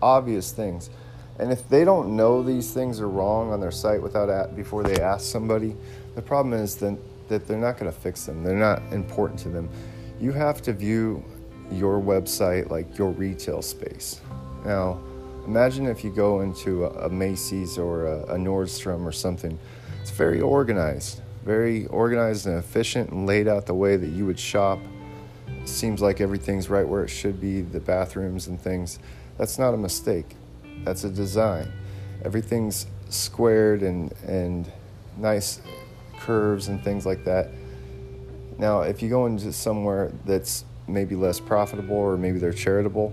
obvious 0.00 0.52
things. 0.52 0.90
And 1.38 1.52
if 1.52 1.68
they 1.68 1.84
don't 1.84 2.16
know 2.16 2.42
these 2.42 2.72
things 2.72 3.00
are 3.00 3.08
wrong 3.08 3.52
on 3.52 3.60
their 3.60 3.70
site 3.70 4.02
without 4.02 4.30
at, 4.30 4.56
before 4.56 4.82
they 4.82 5.00
ask 5.00 5.24
somebody, 5.30 5.76
the 6.14 6.22
problem 6.22 6.54
is 6.54 6.76
that, 6.76 6.96
that 7.28 7.46
they're 7.46 7.58
not 7.58 7.78
going 7.78 7.92
to 7.92 7.98
fix 7.98 8.24
them. 8.24 8.42
They're 8.42 8.54
not 8.54 8.82
important 8.92 9.38
to 9.40 9.50
them. 9.50 9.68
You 10.18 10.32
have 10.32 10.62
to 10.62 10.72
view 10.72 11.22
your 11.70 12.00
website 12.00 12.70
like 12.70 12.96
your 12.96 13.10
retail 13.10 13.60
space. 13.60 14.20
Now, 14.64 14.98
imagine 15.46 15.86
if 15.86 16.04
you 16.04 16.10
go 16.10 16.40
into 16.40 16.86
a, 16.86 17.06
a 17.06 17.10
Macy's 17.10 17.76
or 17.76 18.06
a, 18.06 18.20
a 18.22 18.36
Nordstrom 18.36 19.04
or 19.04 19.12
something. 19.12 19.58
It's 20.00 20.10
very 20.10 20.40
organized, 20.40 21.20
very 21.44 21.86
organized 21.86 22.46
and 22.46 22.58
efficient 22.58 23.10
and 23.10 23.26
laid 23.26 23.46
out 23.46 23.66
the 23.66 23.74
way 23.74 23.96
that 23.96 24.08
you 24.08 24.24
would 24.24 24.38
shop. 24.38 24.78
Seems 25.66 26.00
like 26.00 26.20
everything's 26.20 26.70
right 26.70 26.86
where 26.86 27.04
it 27.04 27.08
should 27.08 27.40
be, 27.40 27.60
the 27.60 27.80
bathrooms 27.80 28.46
and 28.46 28.60
things. 28.60 28.98
That's 29.36 29.58
not 29.58 29.74
a 29.74 29.76
mistake 29.76 30.36
that's 30.84 31.04
a 31.04 31.10
design. 31.10 31.70
Everything's 32.24 32.86
squared 33.08 33.82
and, 33.82 34.12
and 34.26 34.70
nice 35.16 35.60
curves 36.18 36.68
and 36.68 36.82
things 36.82 37.06
like 37.06 37.24
that. 37.24 37.50
Now, 38.58 38.82
if 38.82 39.02
you 39.02 39.10
go 39.10 39.26
into 39.26 39.52
somewhere 39.52 40.12
that's 40.24 40.64
maybe 40.88 41.14
less 41.14 41.40
profitable 41.40 41.96
or 41.96 42.16
maybe 42.16 42.38
they're 42.38 42.52
charitable, 42.52 43.12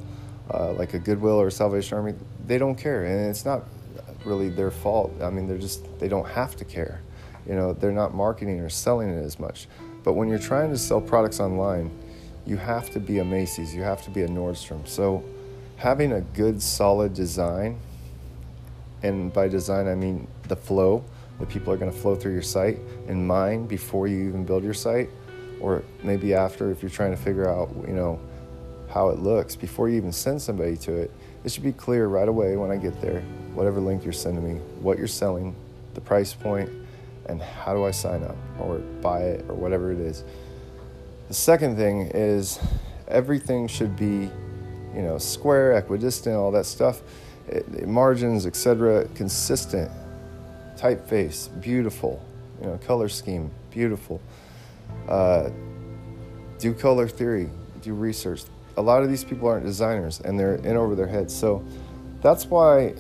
uh, 0.54 0.74
like 0.74 0.94
a 0.94 1.00
Goodwill 1.00 1.40
or 1.40 1.50
Salvation 1.50 1.98
Army, 1.98 2.14
they 2.46 2.58
don't 2.58 2.76
care. 2.76 3.06
And 3.06 3.30
it's 3.30 3.44
not 3.44 3.64
really 4.24 4.50
their 4.50 4.72
fault. 4.72 5.12
I 5.22 5.30
mean, 5.30 5.48
they're 5.48 5.58
just, 5.58 5.86
they 6.00 6.08
don't 6.08 6.28
have 6.28 6.56
to 6.58 6.66
care. 6.66 7.02
You 7.48 7.56
know, 7.56 7.74
they're 7.74 7.92
not 7.92 8.14
marketing 8.14 8.62
or 8.62 8.70
selling 8.70 9.10
it 9.10 9.22
as 9.22 9.40
much. 9.40 9.68
But 10.04 10.14
when 10.14 10.30
you're 10.30 10.40
trying 10.40 10.70
to 10.70 10.78
sell 10.78 11.02
products 11.02 11.40
online, 11.40 11.92
you 12.46 12.58
have 12.58 12.90
to 12.92 13.00
be 13.00 13.20
a 13.20 13.26
Macy's, 13.26 13.74
you 13.74 13.82
have 13.84 14.02
to 14.04 14.10
be 14.10 14.22
a 14.22 14.28
Nordstrom. 14.28 14.88
So 14.88 15.24
having 15.78 16.14
a 16.14 16.22
good 16.22 16.62
solid 16.62 17.14
design 17.14 17.80
and 19.04 19.34
by 19.34 19.48
design 19.48 19.88
i 19.88 19.94
mean 19.94 20.28
the 20.48 20.56
flow 20.56 21.04
that 21.40 21.50
people 21.50 21.74
are 21.74 21.78
going 21.78 21.92
to 21.92 21.98
flow 21.98 22.16
through 22.16 22.32
your 22.32 22.42
site 22.42 22.80
in 23.08 23.26
mind 23.26 23.68
before 23.68 24.08
you 24.08 24.28
even 24.28 24.46
build 24.46 24.64
your 24.64 24.74
site 24.74 25.10
or 25.60 25.84
maybe 26.04 26.34
after 26.34 26.72
if 26.72 26.82
you're 26.82 26.90
trying 26.90 27.12
to 27.12 27.18
figure 27.18 27.50
out 27.50 27.70
you 27.88 27.94
know 27.94 28.20
how 28.90 29.10
it 29.10 29.20
looks 29.20 29.56
before 29.56 29.90
you 29.90 29.98
even 29.98 30.12
send 30.12 30.42
somebody 30.42 30.78
to 30.78 30.94
it 30.94 31.12
it 31.44 31.52
should 31.52 31.64
be 31.64 31.74
clear 31.74 32.08
right 32.08 32.30
away 32.30 32.56
when 32.56 32.72
i 32.72 32.78
get 32.78 33.00
there 33.02 33.22
whatever 33.54 33.80
link 33.80 34.04
you're 34.04 34.14
sending 34.14 34.56
me 34.56 34.60
what 34.80 34.98
you're 34.98 35.08
selling 35.08 35.56
the 35.96 36.02
price 36.02 36.34
point 36.34 36.70
and 37.26 37.42
how 37.42 37.74
do 37.74 37.84
i 37.84 37.92
sign 37.92 38.24
up 38.24 38.38
or 38.60 38.78
buy 39.02 39.22
it 39.22 39.46
or 39.50 39.56
whatever 39.56 39.92
it 39.92 40.00
is 40.00 40.24
the 41.34 41.40
second 41.40 41.76
thing 41.76 42.12
is 42.14 42.60
everything 43.08 43.68
should 43.68 43.96
be 43.96 44.30
you 44.94 45.02
know, 45.02 45.18
square, 45.18 45.74
equidistant, 45.74 46.36
all 46.36 46.52
that 46.52 46.64
stuff, 46.64 47.02
it, 47.48 47.88
margins, 47.88 48.46
etc., 48.46 49.08
consistent, 49.16 49.90
typeface, 50.78 51.50
beautiful, 51.60 52.24
you 52.62 52.68
know, 52.68 52.78
color 52.86 53.10
scheme, 53.10 53.50
beautiful. 53.72 54.22
Uh, 55.10 55.50
do 56.60 56.72
color 56.72 57.08
theory, 57.08 57.50
do 57.82 57.96
research. 57.96 58.44
A 58.78 58.82
lot 58.84 59.02
of 59.02 59.10
these 59.10 59.24
people 59.24 59.48
aren't 59.48 59.66
designers 59.66 60.20
and 60.20 60.40
they're 60.40 60.58
in 60.58 60.78
over 60.78 60.94
their 60.94 61.08
heads. 61.08 61.36
So 61.36 61.66
that's 62.22 62.46
why 62.46 62.94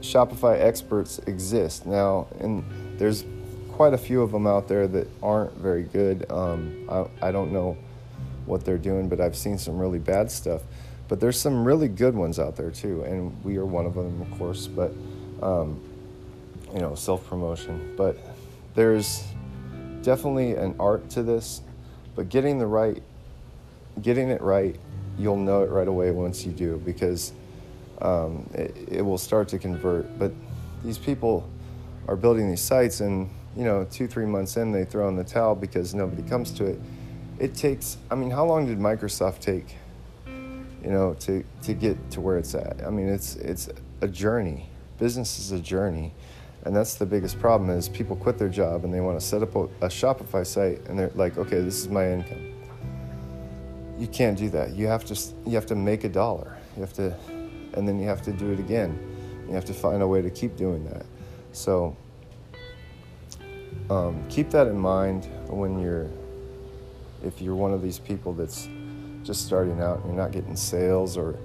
Shopify 0.00 0.60
experts 0.60 1.20
exist 1.20 1.86
now, 1.86 2.26
and 2.40 2.64
there's 2.98 3.24
quite 3.76 3.92
a 3.92 3.98
few 3.98 4.22
of 4.22 4.32
them 4.32 4.46
out 4.46 4.68
there 4.68 4.88
that 4.88 5.06
aren't 5.22 5.52
very 5.58 5.82
good. 5.82 6.24
Um, 6.32 6.88
I, 6.88 7.28
I 7.28 7.30
don't 7.30 7.52
know 7.52 7.76
what 8.46 8.64
they're 8.64 8.78
doing, 8.78 9.06
but 9.06 9.20
I've 9.20 9.36
seen 9.36 9.58
some 9.58 9.78
really 9.78 9.98
bad 9.98 10.30
stuff. 10.30 10.62
But 11.08 11.20
there's 11.20 11.38
some 11.38 11.62
really 11.62 11.88
good 11.88 12.14
ones 12.14 12.38
out 12.38 12.56
there 12.56 12.70
too, 12.70 13.02
and 13.02 13.36
we 13.44 13.58
are 13.58 13.66
one 13.66 13.84
of 13.84 13.94
them, 13.94 14.22
of 14.22 14.38
course. 14.38 14.66
But 14.66 14.92
um, 15.42 15.78
you 16.72 16.80
know, 16.80 16.94
self 16.94 17.28
promotion. 17.28 17.94
But 17.98 18.16
there's 18.74 19.22
definitely 20.00 20.54
an 20.54 20.74
art 20.80 21.10
to 21.10 21.22
this. 21.22 21.60
But 22.14 22.30
getting 22.30 22.58
the 22.58 22.66
right, 22.66 23.02
getting 24.00 24.30
it 24.30 24.40
right, 24.40 24.74
you'll 25.18 25.36
know 25.36 25.62
it 25.62 25.70
right 25.70 25.86
away 25.86 26.12
once 26.12 26.46
you 26.46 26.52
do 26.52 26.80
because 26.82 27.34
um, 28.00 28.48
it, 28.54 28.74
it 28.90 29.02
will 29.02 29.18
start 29.18 29.48
to 29.48 29.58
convert. 29.58 30.18
But 30.18 30.32
these 30.82 30.96
people 30.96 31.46
are 32.08 32.16
building 32.16 32.48
these 32.48 32.62
sites, 32.62 33.00
and 33.00 33.28
you 33.56 33.64
know, 33.64 33.86
two 33.90 34.06
three 34.06 34.26
months 34.26 34.56
in, 34.56 34.72
they 34.72 34.84
throw 34.84 35.08
in 35.08 35.16
the 35.16 35.24
towel 35.24 35.54
because 35.54 35.94
nobody 35.94 36.22
comes 36.28 36.50
to 36.52 36.66
it. 36.66 36.78
It 37.38 37.54
takes. 37.54 37.98
I 38.10 38.14
mean, 38.14 38.30
how 38.30 38.44
long 38.44 38.66
did 38.66 38.78
Microsoft 38.78 39.40
take? 39.40 39.76
you 40.86 40.92
know, 40.92 41.14
to, 41.14 41.44
to 41.62 41.74
get 41.74 42.12
to 42.12 42.20
where 42.20 42.38
it's 42.38 42.54
at. 42.54 42.80
I 42.86 42.90
mean, 42.90 43.08
it's, 43.08 43.34
it's 43.36 43.68
a 44.02 44.06
journey. 44.06 44.68
Business 45.00 45.40
is 45.40 45.50
a 45.50 45.58
journey. 45.58 46.14
And 46.64 46.74
that's 46.74 46.94
the 46.94 47.04
biggest 47.04 47.40
problem 47.40 47.70
is 47.70 47.88
people 47.88 48.14
quit 48.14 48.38
their 48.38 48.48
job 48.48 48.84
and 48.84 48.94
they 48.94 49.00
want 49.00 49.18
to 49.18 49.26
set 49.26 49.42
up 49.42 49.56
a, 49.56 49.64
a 49.64 49.88
Shopify 49.88 50.46
site 50.46 50.86
and 50.86 50.96
they're 50.96 51.10
like, 51.16 51.38
okay, 51.38 51.60
this 51.60 51.80
is 51.80 51.88
my 51.88 52.12
income. 52.12 52.52
You 53.98 54.06
can't 54.06 54.38
do 54.38 54.48
that. 54.50 54.76
You 54.76 54.86
have 54.86 55.04
to, 55.06 55.20
you 55.44 55.56
have 55.56 55.66
to 55.66 55.74
make 55.74 56.04
a 56.04 56.08
dollar. 56.08 56.56
You 56.76 56.82
have 56.82 56.92
to, 56.94 57.16
and 57.72 57.88
then 57.88 57.98
you 57.98 58.06
have 58.06 58.22
to 58.22 58.32
do 58.32 58.52
it 58.52 58.60
again. 58.60 58.96
You 59.48 59.54
have 59.54 59.64
to 59.64 59.74
find 59.74 60.02
a 60.02 60.06
way 60.06 60.22
to 60.22 60.30
keep 60.30 60.56
doing 60.56 60.84
that. 60.90 61.04
So 61.50 61.96
um, 63.90 64.22
keep 64.28 64.50
that 64.50 64.66
in 64.66 64.78
mind 64.78 65.26
when 65.48 65.80
you're, 65.80 66.08
if 67.24 67.40
you're 67.40 67.54
one 67.54 67.72
of 67.72 67.82
these 67.82 67.98
people 67.98 68.32
that's 68.32 68.68
just 69.22 69.46
starting 69.46 69.80
out 69.80 69.98
and 69.98 70.06
you're 70.06 70.22
not 70.22 70.32
getting 70.32 70.56
sales 70.56 71.16
or 71.16 71.36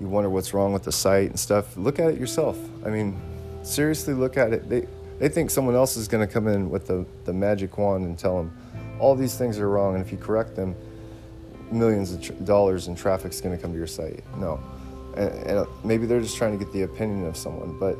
you 0.00 0.08
wonder 0.08 0.30
what's 0.30 0.54
wrong 0.54 0.72
with 0.72 0.84
the 0.84 0.92
site 0.92 1.30
and 1.30 1.38
stuff, 1.38 1.76
look 1.76 1.98
at 1.98 2.08
it 2.08 2.18
yourself. 2.18 2.58
I 2.84 2.90
mean, 2.90 3.20
seriously, 3.62 4.14
look 4.14 4.36
at 4.36 4.52
it. 4.52 4.68
They, 4.68 4.86
they 5.18 5.28
think 5.28 5.50
someone 5.50 5.74
else 5.74 5.96
is 5.96 6.08
going 6.08 6.26
to 6.26 6.32
come 6.32 6.46
in 6.46 6.70
with 6.70 6.86
the, 6.86 7.04
the 7.24 7.32
magic 7.32 7.76
wand 7.76 8.04
and 8.04 8.18
tell 8.18 8.36
them 8.36 8.56
all 9.00 9.14
these 9.14 9.36
things 9.36 9.58
are 9.58 9.68
wrong, 9.68 9.94
and 9.94 10.04
if 10.04 10.10
you 10.12 10.18
correct 10.18 10.56
them, 10.56 10.74
millions 11.70 12.12
of 12.12 12.22
tr- 12.22 12.32
dollars 12.44 12.88
in 12.88 12.94
traffic 12.94 13.32
is 13.32 13.40
going 13.40 13.54
to 13.54 13.60
come 13.60 13.72
to 13.72 13.78
your 13.78 13.86
site. 13.86 14.24
No. 14.36 14.60
And, 15.16 15.30
and 15.30 15.66
maybe 15.84 16.06
they're 16.06 16.20
just 16.20 16.36
trying 16.36 16.56
to 16.56 16.64
get 16.64 16.72
the 16.72 16.82
opinion 16.82 17.26
of 17.26 17.36
someone, 17.36 17.78
but 17.78 17.96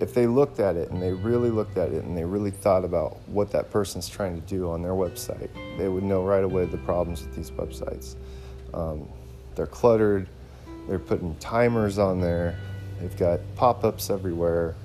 if 0.00 0.14
they 0.14 0.26
looked 0.26 0.60
at 0.60 0.76
it 0.76 0.90
and 0.90 1.02
they 1.02 1.12
really 1.12 1.50
looked 1.50 1.76
at 1.76 1.92
it 1.92 2.04
and 2.04 2.16
they 2.16 2.24
really 2.24 2.50
thought 2.50 2.84
about 2.84 3.18
what 3.28 3.50
that 3.50 3.70
person's 3.70 4.08
trying 4.08 4.40
to 4.40 4.46
do 4.46 4.70
on 4.70 4.82
their 4.82 4.92
website, 4.92 5.48
they 5.76 5.88
would 5.88 6.04
know 6.04 6.22
right 6.24 6.44
away 6.44 6.64
the 6.66 6.78
problems 6.78 7.22
with 7.22 7.34
these 7.34 7.50
websites. 7.50 8.14
Um, 8.74 9.08
they're 9.54 9.66
cluttered, 9.66 10.28
they're 10.88 10.98
putting 10.98 11.34
timers 11.36 11.98
on 11.98 12.20
there, 12.20 12.56
they've 13.00 13.16
got 13.16 13.40
pop 13.56 13.84
ups 13.84 14.10
everywhere, 14.10 14.76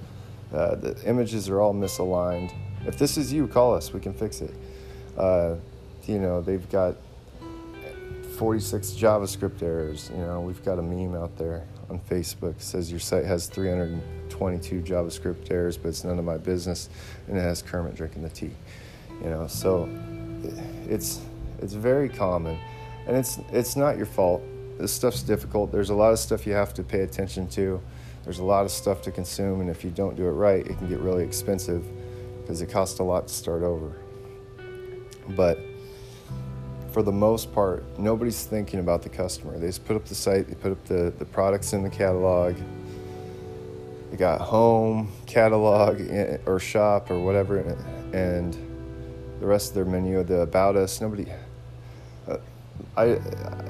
uh, 0.53 0.75
the 0.75 1.00
images 1.05 1.50
are 1.50 1.62
all 1.62 1.74
misaligned. 1.74 2.53
If 2.86 2.98
this 2.98 3.17
is 3.17 3.32
you, 3.32 3.48
call 3.48 3.75
us, 3.75 3.93
we 3.93 4.00
can 4.00 4.13
fix 4.13 4.41
it. 4.41 4.53
Uh, 5.17 5.55
you 6.05 6.20
know, 6.20 6.41
they've 6.41 6.70
got 6.70 6.96
46 8.38 8.91
JavaScript 8.91 9.62
errors. 9.62 10.10
You 10.13 10.22
know, 10.22 10.41
we've 10.41 10.63
got 10.65 10.79
a 10.79 10.82
meme 10.82 11.15
out 11.15 11.38
there 11.38 11.65
on 11.89 12.00
Facebook 12.00 12.60
says 12.62 12.89
your 12.89 13.00
site 13.00 13.25
has 13.25 13.48
322 14.33 14.93
JavaScript 14.93 15.51
errors, 15.51 15.77
but 15.77 15.89
it's 15.89 16.03
none 16.03 16.19
of 16.19 16.25
my 16.25 16.37
business, 16.37 16.89
and 17.27 17.37
it 17.37 17.41
has 17.41 17.61
Kermit 17.61 17.95
drinking 17.95 18.23
the 18.23 18.29
tea. 18.29 18.51
You 19.23 19.29
know, 19.29 19.47
so 19.47 19.89
it's 20.87 21.21
it's 21.61 21.73
very 21.73 22.09
common, 22.09 22.57
and 23.07 23.15
it's 23.15 23.39
it's 23.51 23.75
not 23.75 23.97
your 23.97 24.05
fault. 24.05 24.41
this 24.77 24.91
stuff's 24.91 25.23
difficult. 25.23 25.71
There's 25.71 25.91
a 25.91 25.95
lot 25.95 26.11
of 26.11 26.19
stuff 26.19 26.45
you 26.47 26.53
have 26.53 26.73
to 26.73 26.83
pay 26.83 27.01
attention 27.01 27.47
to. 27.49 27.81
There's 28.23 28.39
a 28.39 28.43
lot 28.43 28.65
of 28.65 28.71
stuff 28.71 29.01
to 29.03 29.11
consume, 29.11 29.61
and 29.61 29.69
if 29.69 29.83
you 29.83 29.91
don't 29.91 30.15
do 30.15 30.25
it 30.25 30.31
right, 30.31 30.65
it 30.65 30.77
can 30.77 30.89
get 30.89 30.99
really 30.99 31.23
expensive 31.23 31.85
because 32.41 32.61
it 32.61 32.69
costs 32.69 32.99
a 32.99 33.03
lot 33.03 33.27
to 33.27 33.33
start 33.33 33.63
over. 33.63 33.93
But 35.29 35.59
for 36.91 37.01
the 37.01 37.11
most 37.11 37.53
part, 37.53 37.83
nobody's 37.97 38.45
thinking 38.45 38.79
about 38.79 39.01
the 39.01 39.09
customer. 39.09 39.57
They 39.57 39.67
just 39.67 39.83
put 39.85 39.95
up 39.95 40.05
the 40.05 40.15
site, 40.15 40.47
they 40.47 40.55
put 40.55 40.71
up 40.71 40.85
the, 40.85 41.13
the 41.17 41.25
products 41.25 41.73
in 41.73 41.83
the 41.83 41.89
catalog. 41.89 42.55
They 44.13 44.17
got 44.17 44.41
home, 44.41 45.12
catalog, 45.25 46.00
eh, 46.00 46.38
or 46.46 46.60
shop, 46.60 47.10
or 47.10 47.20
whatever, 47.20 47.58
and 48.13 48.53
the 49.39 49.48
rest 49.48 49.70
of 49.70 49.74
their 49.74 49.86
menu, 49.86 50.24
the 50.24 50.41
about 50.41 50.75
us. 50.75 51.01
Nobody, 51.01 51.25
uh, 52.27 52.38
I, 52.96 53.15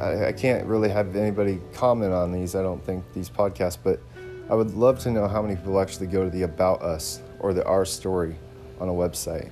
I, 0.02 0.28
I 0.28 0.32
can't 0.34 0.66
really 0.66 0.90
have 0.90 1.16
anybody 1.16 1.62
comment 1.74 2.12
on 2.12 2.34
these. 2.34 2.56
I 2.56 2.62
don't 2.62 2.84
think 2.86 3.06
these 3.14 3.30
podcasts, 3.30 3.78
but 3.82 4.02
I 4.50 4.56
would 4.56 4.72
love 4.72 5.00
to 5.04 5.12
know 5.12 5.30
how 5.30 5.42
many 5.42 5.56
people 5.56 5.80
actually 5.80 6.08
go 6.08 6.26
to 6.26 6.30
the 6.30 6.42
about 6.42 6.82
us 6.82 7.22
or 7.40 7.54
the 7.54 7.64
our 7.64 7.86
story 7.86 8.36
on 8.82 8.90
a 8.90 8.92
website 8.92 9.50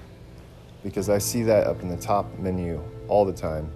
because 0.84 1.08
I 1.08 1.20
see 1.20 1.44
that 1.44 1.68
up 1.68 1.82
in 1.84 1.88
the 1.88 1.96
top 1.96 2.38
menu 2.38 2.84
all 3.08 3.24
the 3.24 3.32
time. 3.32 3.72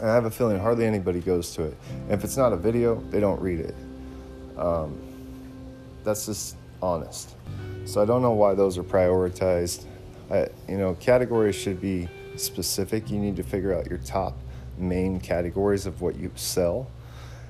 And 0.00 0.08
I 0.08 0.14
have 0.14 0.24
a 0.24 0.30
feeling 0.30 0.58
hardly 0.58 0.86
anybody 0.86 1.20
goes 1.20 1.52
to 1.56 1.64
it. 1.64 1.76
And 2.04 2.12
if 2.12 2.24
it's 2.24 2.38
not 2.38 2.54
a 2.54 2.56
video, 2.56 2.94
they 3.10 3.20
don't 3.20 3.42
read 3.42 3.60
it. 3.60 3.74
Um, 4.56 5.13
that's 6.04 6.26
just 6.26 6.56
honest. 6.82 7.34
So 7.84 8.02
I 8.02 8.04
don't 8.04 8.22
know 8.22 8.32
why 8.32 8.54
those 8.54 8.78
are 8.78 8.82
prioritized. 8.82 9.84
I, 10.30 10.48
you 10.68 10.78
know, 10.78 10.94
categories 10.94 11.54
should 11.54 11.80
be 11.80 12.08
specific. 12.36 13.10
You 13.10 13.18
need 13.18 13.36
to 13.36 13.42
figure 13.42 13.74
out 13.74 13.88
your 13.88 13.98
top 13.98 14.36
main 14.78 15.20
categories 15.20 15.86
of 15.86 16.00
what 16.00 16.16
you 16.16 16.30
sell 16.34 16.90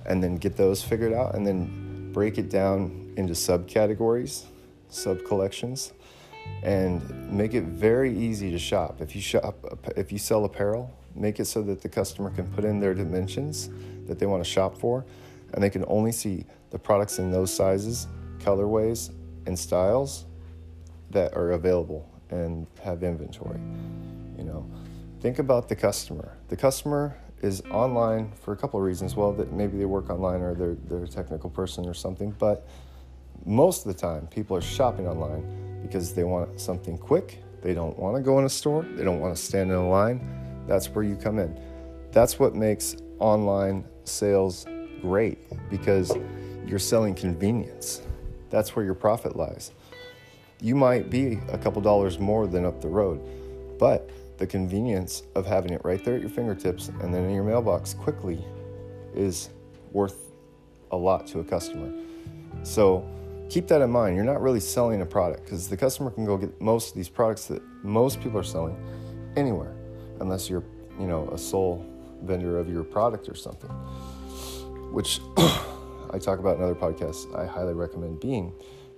and 0.06 0.22
then 0.22 0.36
get 0.36 0.56
those 0.56 0.82
figured 0.82 1.12
out 1.12 1.34
and 1.34 1.46
then 1.46 2.12
break 2.12 2.38
it 2.38 2.50
down 2.50 3.12
into 3.16 3.32
subcategories, 3.32 4.44
sub 4.88 5.24
collections 5.24 5.92
and 6.62 7.30
make 7.30 7.54
it 7.54 7.64
very 7.64 8.16
easy 8.16 8.50
to 8.50 8.58
shop. 8.58 9.00
If 9.00 9.14
you 9.14 9.22
shop 9.22 9.56
if 9.96 10.12
you 10.12 10.18
sell 10.18 10.44
apparel, 10.44 10.90
make 11.14 11.40
it 11.40 11.46
so 11.46 11.62
that 11.62 11.80
the 11.80 11.88
customer 11.88 12.30
can 12.30 12.46
put 12.48 12.64
in 12.64 12.80
their 12.80 12.94
dimensions 12.94 13.70
that 14.06 14.18
they 14.18 14.26
want 14.26 14.44
to 14.44 14.48
shop 14.48 14.76
for 14.76 15.04
and 15.52 15.62
they 15.62 15.70
can 15.70 15.84
only 15.88 16.12
see 16.12 16.44
the 16.70 16.78
products 16.78 17.18
in 17.18 17.30
those 17.30 17.54
sizes, 17.54 18.08
colorways, 18.44 19.10
and 19.46 19.58
styles 19.58 20.26
that 21.10 21.34
are 21.34 21.52
available 21.52 22.08
and 22.30 22.66
have 22.82 23.02
inventory. 23.02 23.60
You 24.36 24.44
know, 24.44 24.70
think 25.20 25.38
about 25.38 25.68
the 25.68 25.76
customer. 25.76 26.36
The 26.48 26.56
customer 26.56 27.16
is 27.42 27.62
online 27.70 28.32
for 28.32 28.52
a 28.52 28.56
couple 28.56 28.80
of 28.80 28.86
reasons. 28.86 29.16
Well, 29.16 29.32
that 29.34 29.52
maybe 29.52 29.78
they 29.78 29.84
work 29.84 30.10
online 30.10 30.40
or 30.40 30.54
they're 30.54 30.76
they're 30.86 31.04
a 31.04 31.08
technical 31.08 31.50
person 31.50 31.86
or 31.86 31.94
something, 31.94 32.34
but 32.38 32.66
most 33.44 33.86
of 33.86 33.92
the 33.92 33.98
time 33.98 34.26
people 34.28 34.56
are 34.56 34.62
shopping 34.62 35.06
online 35.06 35.80
because 35.82 36.14
they 36.14 36.24
want 36.24 36.60
something 36.60 36.96
quick. 36.96 37.42
They 37.62 37.74
don't 37.74 37.98
want 37.98 38.16
to 38.16 38.22
go 38.22 38.38
in 38.38 38.44
a 38.44 38.48
store. 38.48 38.82
They 38.82 39.04
don't 39.04 39.20
want 39.20 39.36
to 39.36 39.42
stand 39.42 39.70
in 39.70 39.76
a 39.76 39.88
line. 39.88 40.64
That's 40.66 40.88
where 40.88 41.04
you 41.04 41.16
come 41.16 41.38
in. 41.38 41.58
That's 42.12 42.38
what 42.38 42.54
makes 42.54 42.96
online 43.18 43.84
sales 44.04 44.66
great 45.00 45.38
because 45.70 46.12
you're 46.66 46.78
selling 46.78 47.14
convenience. 47.14 48.02
That's 48.54 48.76
where 48.76 48.84
your 48.84 48.94
profit 48.94 49.34
lies. 49.34 49.72
You 50.60 50.76
might 50.76 51.10
be 51.10 51.40
a 51.48 51.58
couple 51.58 51.82
dollars 51.82 52.20
more 52.20 52.46
than 52.46 52.64
up 52.64 52.80
the 52.80 52.86
road, 52.86 53.20
but 53.80 54.08
the 54.38 54.46
convenience 54.46 55.24
of 55.34 55.44
having 55.44 55.72
it 55.72 55.80
right 55.84 56.04
there 56.04 56.14
at 56.14 56.20
your 56.20 56.30
fingertips 56.30 56.86
and 57.00 57.12
then 57.12 57.24
in 57.24 57.34
your 57.34 57.42
mailbox 57.42 57.94
quickly 57.94 58.44
is 59.12 59.50
worth 59.90 60.30
a 60.92 60.96
lot 60.96 61.26
to 61.26 61.40
a 61.40 61.44
customer. 61.44 61.92
So, 62.62 63.04
keep 63.50 63.66
that 63.66 63.80
in 63.80 63.90
mind. 63.90 64.14
You're 64.14 64.24
not 64.24 64.40
really 64.40 64.60
selling 64.60 65.02
a 65.02 65.06
product 65.06 65.42
because 65.46 65.68
the 65.68 65.76
customer 65.76 66.12
can 66.12 66.24
go 66.24 66.36
get 66.36 66.60
most 66.60 66.90
of 66.90 66.94
these 66.94 67.08
products 67.08 67.46
that 67.46 67.60
most 67.82 68.20
people 68.20 68.38
are 68.38 68.44
selling 68.44 68.76
anywhere, 69.36 69.74
unless 70.20 70.48
you're, 70.48 70.62
you 71.00 71.08
know, 71.08 71.28
a 71.32 71.38
sole 71.38 71.84
vendor 72.22 72.56
of 72.60 72.68
your 72.68 72.84
product 72.84 73.28
or 73.28 73.34
something, 73.34 73.70
which 74.92 75.18
I 76.14 76.18
talk 76.18 76.38
about 76.38 76.58
in 76.58 76.62
other 76.62 76.76
podcasts. 76.76 77.34
I 77.36 77.44
highly 77.44 77.74
recommend 77.74 78.20
being, 78.20 78.52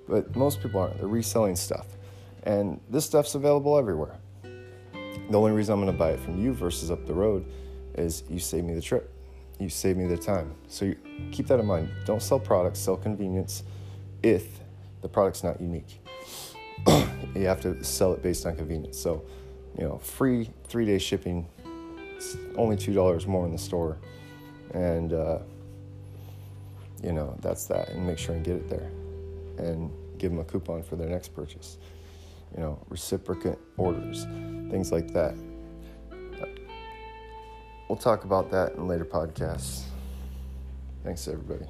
but 0.06 0.36
most 0.36 0.60
people 0.60 0.80
aren't. 0.80 0.98
They're 0.98 1.08
reselling 1.08 1.56
stuff, 1.56 1.86
and 2.42 2.78
this 2.90 3.06
stuff's 3.06 3.34
available 3.34 3.78
everywhere. 3.78 4.18
The 4.42 5.38
only 5.38 5.52
reason 5.52 5.72
I'm 5.72 5.80
going 5.80 5.90
to 5.90 5.98
buy 5.98 6.10
it 6.10 6.20
from 6.20 6.38
you 6.38 6.52
versus 6.52 6.90
up 6.90 7.06
the 7.06 7.14
road 7.14 7.46
is 7.94 8.22
you 8.28 8.38
save 8.38 8.64
me 8.64 8.74
the 8.74 8.82
trip. 8.82 9.10
You 9.58 9.70
save 9.70 9.96
me 9.96 10.06
the 10.06 10.18
time. 10.18 10.54
So 10.68 10.84
you, 10.84 10.96
keep 11.32 11.46
that 11.46 11.58
in 11.58 11.64
mind. 11.64 11.88
Don't 12.04 12.22
sell 12.22 12.38
products, 12.38 12.80
sell 12.80 12.98
convenience 12.98 13.62
if 14.22 14.60
the 15.00 15.08
product's 15.08 15.42
not 15.42 15.58
unique. 15.58 16.02
you 17.34 17.46
have 17.46 17.62
to 17.62 17.82
sell 17.82 18.12
it 18.12 18.22
based 18.22 18.44
on 18.44 18.54
convenience. 18.56 18.98
So, 18.98 19.24
you 19.78 19.84
know, 19.84 19.96
free 19.96 20.50
three 20.68 20.84
day 20.84 20.98
shipping, 20.98 21.48
it's 22.14 22.36
only 22.56 22.76
$2 22.76 23.26
more 23.26 23.46
in 23.46 23.52
the 23.52 23.58
store. 23.58 23.96
And, 24.74 25.14
uh, 25.14 25.38
you 27.06 27.12
know, 27.12 27.36
that's 27.40 27.66
that. 27.66 27.90
And 27.90 28.04
make 28.04 28.18
sure 28.18 28.34
and 28.34 28.44
get 28.44 28.56
it 28.56 28.68
there. 28.68 28.90
And 29.58 29.90
give 30.18 30.32
them 30.32 30.40
a 30.40 30.44
coupon 30.44 30.82
for 30.82 30.96
their 30.96 31.08
next 31.08 31.28
purchase. 31.28 31.78
You 32.54 32.60
know, 32.62 32.84
reciprocate 32.88 33.58
orders, 33.76 34.24
things 34.70 34.90
like 34.90 35.12
that. 35.12 35.34
We'll 37.88 37.98
talk 37.98 38.24
about 38.24 38.50
that 38.50 38.74
in 38.74 38.88
later 38.88 39.04
podcasts. 39.04 39.84
Thanks, 41.04 41.28
everybody. 41.28 41.66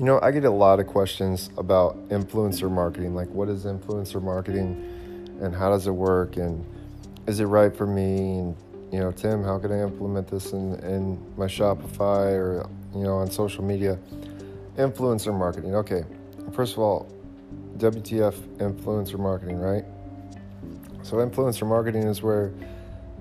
You 0.00 0.06
know, 0.06 0.18
I 0.22 0.30
get 0.30 0.46
a 0.46 0.50
lot 0.50 0.80
of 0.80 0.86
questions 0.86 1.50
about 1.58 2.08
influencer 2.08 2.70
marketing. 2.70 3.14
Like, 3.14 3.28
what 3.28 3.50
is 3.50 3.66
influencer 3.66 4.22
marketing 4.22 4.82
and 5.42 5.54
how 5.54 5.68
does 5.68 5.86
it 5.86 5.90
work? 5.90 6.38
And 6.38 6.64
is 7.26 7.38
it 7.38 7.44
right 7.44 7.76
for 7.76 7.86
me? 7.86 8.38
And, 8.38 8.56
you 8.90 9.00
know, 9.00 9.12
Tim, 9.12 9.44
how 9.44 9.58
can 9.58 9.70
I 9.72 9.82
implement 9.82 10.26
this 10.26 10.52
in, 10.52 10.76
in 10.76 11.22
my 11.36 11.44
Shopify 11.44 12.32
or, 12.32 12.66
you 12.94 13.02
know, 13.02 13.18
on 13.18 13.30
social 13.30 13.62
media? 13.62 13.98
Influencer 14.78 15.38
marketing. 15.38 15.74
Okay. 15.74 16.04
First 16.54 16.72
of 16.72 16.78
all, 16.78 17.06
WTF 17.76 18.32
influencer 18.56 19.18
marketing, 19.18 19.58
right? 19.58 19.84
So, 21.02 21.18
influencer 21.18 21.66
marketing 21.66 22.04
is 22.04 22.22
where 22.22 22.54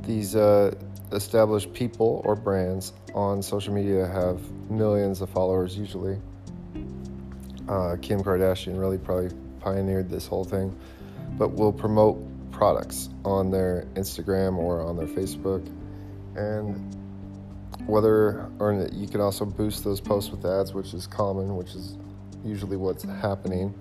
these 0.03 0.33
uh, 0.33 0.73
established 1.11 1.73
people 1.73 2.21
or 2.23 2.37
brands 2.37 2.93
on 3.13 3.41
social 3.41 3.73
media 3.73 4.07
have 4.07 4.39
millions 4.71 5.19
of 5.19 5.29
followers, 5.29 5.77
usually 5.77 6.17
uh, 7.69 7.95
Kim 8.01 8.21
Kardashian 8.21 8.79
really 8.79 8.97
probably 8.97 9.29
pioneered 9.59 10.09
this 10.09 10.25
whole 10.25 10.43
thing, 10.43 10.75
but 11.37 11.49
will 11.49 11.71
promote 11.71 12.17
products 12.51 13.09
on 13.23 13.51
their 13.51 13.87
Instagram 13.93 14.57
or 14.57 14.81
on 14.81 14.97
their 14.97 15.07
Facebook. 15.07 15.65
And 16.35 16.95
whether 17.85 18.49
or 18.59 18.73
not 18.73 18.93
you 18.93 19.07
can 19.07 19.21
also 19.21 19.45
boost 19.45 19.83
those 19.83 20.01
posts 20.01 20.31
with 20.31 20.45
ads, 20.45 20.73
which 20.73 20.93
is 20.93 21.07
common, 21.07 21.55
which 21.55 21.75
is 21.75 21.97
usually 22.43 22.75
what's 22.75 23.03
happening. 23.03 23.73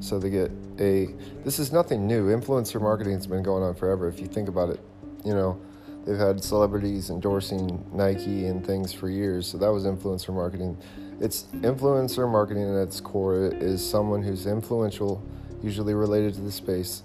So 0.00 0.18
they 0.18 0.30
get 0.30 0.50
a. 0.78 1.14
This 1.44 1.58
is 1.58 1.72
nothing 1.72 2.06
new. 2.06 2.28
Influencer 2.28 2.80
marketing 2.80 3.14
has 3.14 3.26
been 3.26 3.42
going 3.42 3.62
on 3.62 3.74
forever. 3.74 4.08
If 4.08 4.20
you 4.20 4.26
think 4.26 4.48
about 4.48 4.70
it, 4.70 4.80
you 5.24 5.32
know, 5.32 5.60
they've 6.04 6.18
had 6.18 6.42
celebrities 6.42 7.10
endorsing 7.10 7.84
Nike 7.92 8.46
and 8.46 8.66
things 8.66 8.92
for 8.92 9.08
years. 9.08 9.46
So 9.46 9.58
that 9.58 9.70
was 9.70 9.84
influencer 9.84 10.34
marketing. 10.34 10.76
It's 11.22 11.44
influencer 11.60 12.28
marketing 12.28 12.68
at 12.68 12.82
its 12.82 13.00
core 13.00 13.46
is 13.46 13.88
someone 13.88 14.24
who's 14.24 14.46
influential, 14.46 15.22
usually 15.62 15.94
related 15.94 16.34
to 16.34 16.40
the 16.40 16.50
space, 16.50 17.04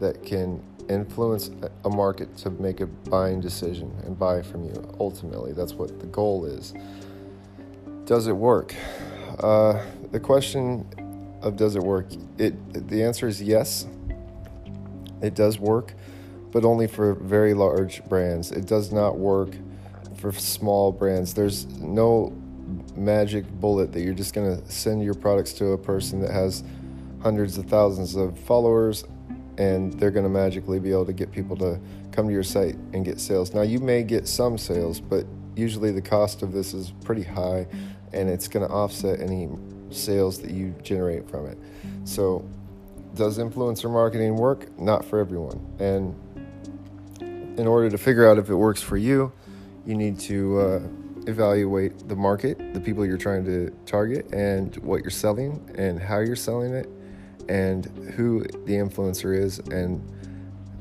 that 0.00 0.24
can 0.24 0.62
influence 0.88 1.50
a 1.84 1.90
market 1.90 2.34
to 2.38 2.48
make 2.48 2.80
a 2.80 2.86
buying 2.86 3.42
decision 3.42 3.94
and 4.06 4.18
buy 4.18 4.40
from 4.40 4.64
you. 4.64 4.96
Ultimately, 4.98 5.52
that's 5.52 5.74
what 5.74 6.00
the 6.00 6.06
goal 6.06 6.46
is. 6.46 6.72
Does 8.06 8.26
it 8.26 8.32
work? 8.32 8.74
Uh, 9.38 9.82
the 10.12 10.20
question 10.20 10.86
of 11.42 11.58
does 11.58 11.76
it 11.76 11.82
work? 11.82 12.06
It 12.38 12.88
the 12.88 13.02
answer 13.02 13.28
is 13.28 13.42
yes. 13.42 13.86
It 15.20 15.34
does 15.34 15.58
work, 15.58 15.92
but 16.52 16.64
only 16.64 16.86
for 16.86 17.12
very 17.12 17.52
large 17.52 18.02
brands. 18.08 18.50
It 18.50 18.64
does 18.64 18.92
not 18.92 19.18
work 19.18 19.50
for 20.16 20.32
small 20.32 20.90
brands. 20.90 21.34
There's 21.34 21.66
no 21.66 22.32
magic 22.96 23.48
bullet 23.60 23.92
that 23.92 24.00
you're 24.00 24.14
just 24.14 24.34
going 24.34 24.56
to 24.56 24.70
send 24.70 25.02
your 25.02 25.14
products 25.14 25.52
to 25.54 25.68
a 25.68 25.78
person 25.78 26.20
that 26.20 26.30
has 26.30 26.64
hundreds 27.22 27.58
of 27.58 27.66
thousands 27.66 28.14
of 28.14 28.38
followers 28.38 29.04
and 29.58 29.92
they're 29.94 30.12
going 30.12 30.24
to 30.24 30.30
magically 30.30 30.78
be 30.78 30.90
able 30.90 31.04
to 31.04 31.12
get 31.12 31.32
people 31.32 31.56
to 31.56 31.80
come 32.12 32.26
to 32.26 32.32
your 32.32 32.44
site 32.44 32.76
and 32.92 33.04
get 33.04 33.20
sales. 33.20 33.52
Now, 33.52 33.62
you 33.62 33.80
may 33.80 34.04
get 34.04 34.28
some 34.28 34.56
sales, 34.56 35.00
but 35.00 35.26
usually 35.56 35.90
the 35.90 36.02
cost 36.02 36.42
of 36.42 36.52
this 36.52 36.72
is 36.74 36.92
pretty 37.04 37.24
high 37.24 37.66
and 38.12 38.28
it's 38.28 38.48
going 38.48 38.66
to 38.66 38.72
offset 38.72 39.20
any 39.20 39.48
sales 39.90 40.40
that 40.40 40.52
you 40.52 40.74
generate 40.82 41.28
from 41.28 41.46
it. 41.46 41.58
So, 42.04 42.48
does 43.14 43.38
influencer 43.38 43.90
marketing 43.90 44.36
work? 44.36 44.78
Not 44.78 45.04
for 45.04 45.18
everyone. 45.18 45.60
And 45.80 46.14
in 47.58 47.66
order 47.66 47.90
to 47.90 47.98
figure 47.98 48.28
out 48.28 48.38
if 48.38 48.48
it 48.48 48.54
works 48.54 48.80
for 48.80 48.96
you, 48.96 49.32
you 49.84 49.96
need 49.96 50.20
to 50.20 50.60
uh, 50.60 50.80
evaluate 51.28 52.08
the 52.08 52.16
market, 52.16 52.58
the 52.72 52.80
people 52.80 53.04
you're 53.04 53.18
trying 53.18 53.44
to 53.44 53.70
target, 53.84 54.32
and 54.32 54.74
what 54.78 55.02
you're 55.02 55.10
selling, 55.10 55.70
and 55.76 56.00
how 56.00 56.18
you're 56.18 56.34
selling 56.34 56.72
it, 56.72 56.88
and 57.48 57.86
who 58.16 58.40
the 58.64 58.74
influencer 58.74 59.36
is, 59.36 59.58
and 59.70 60.02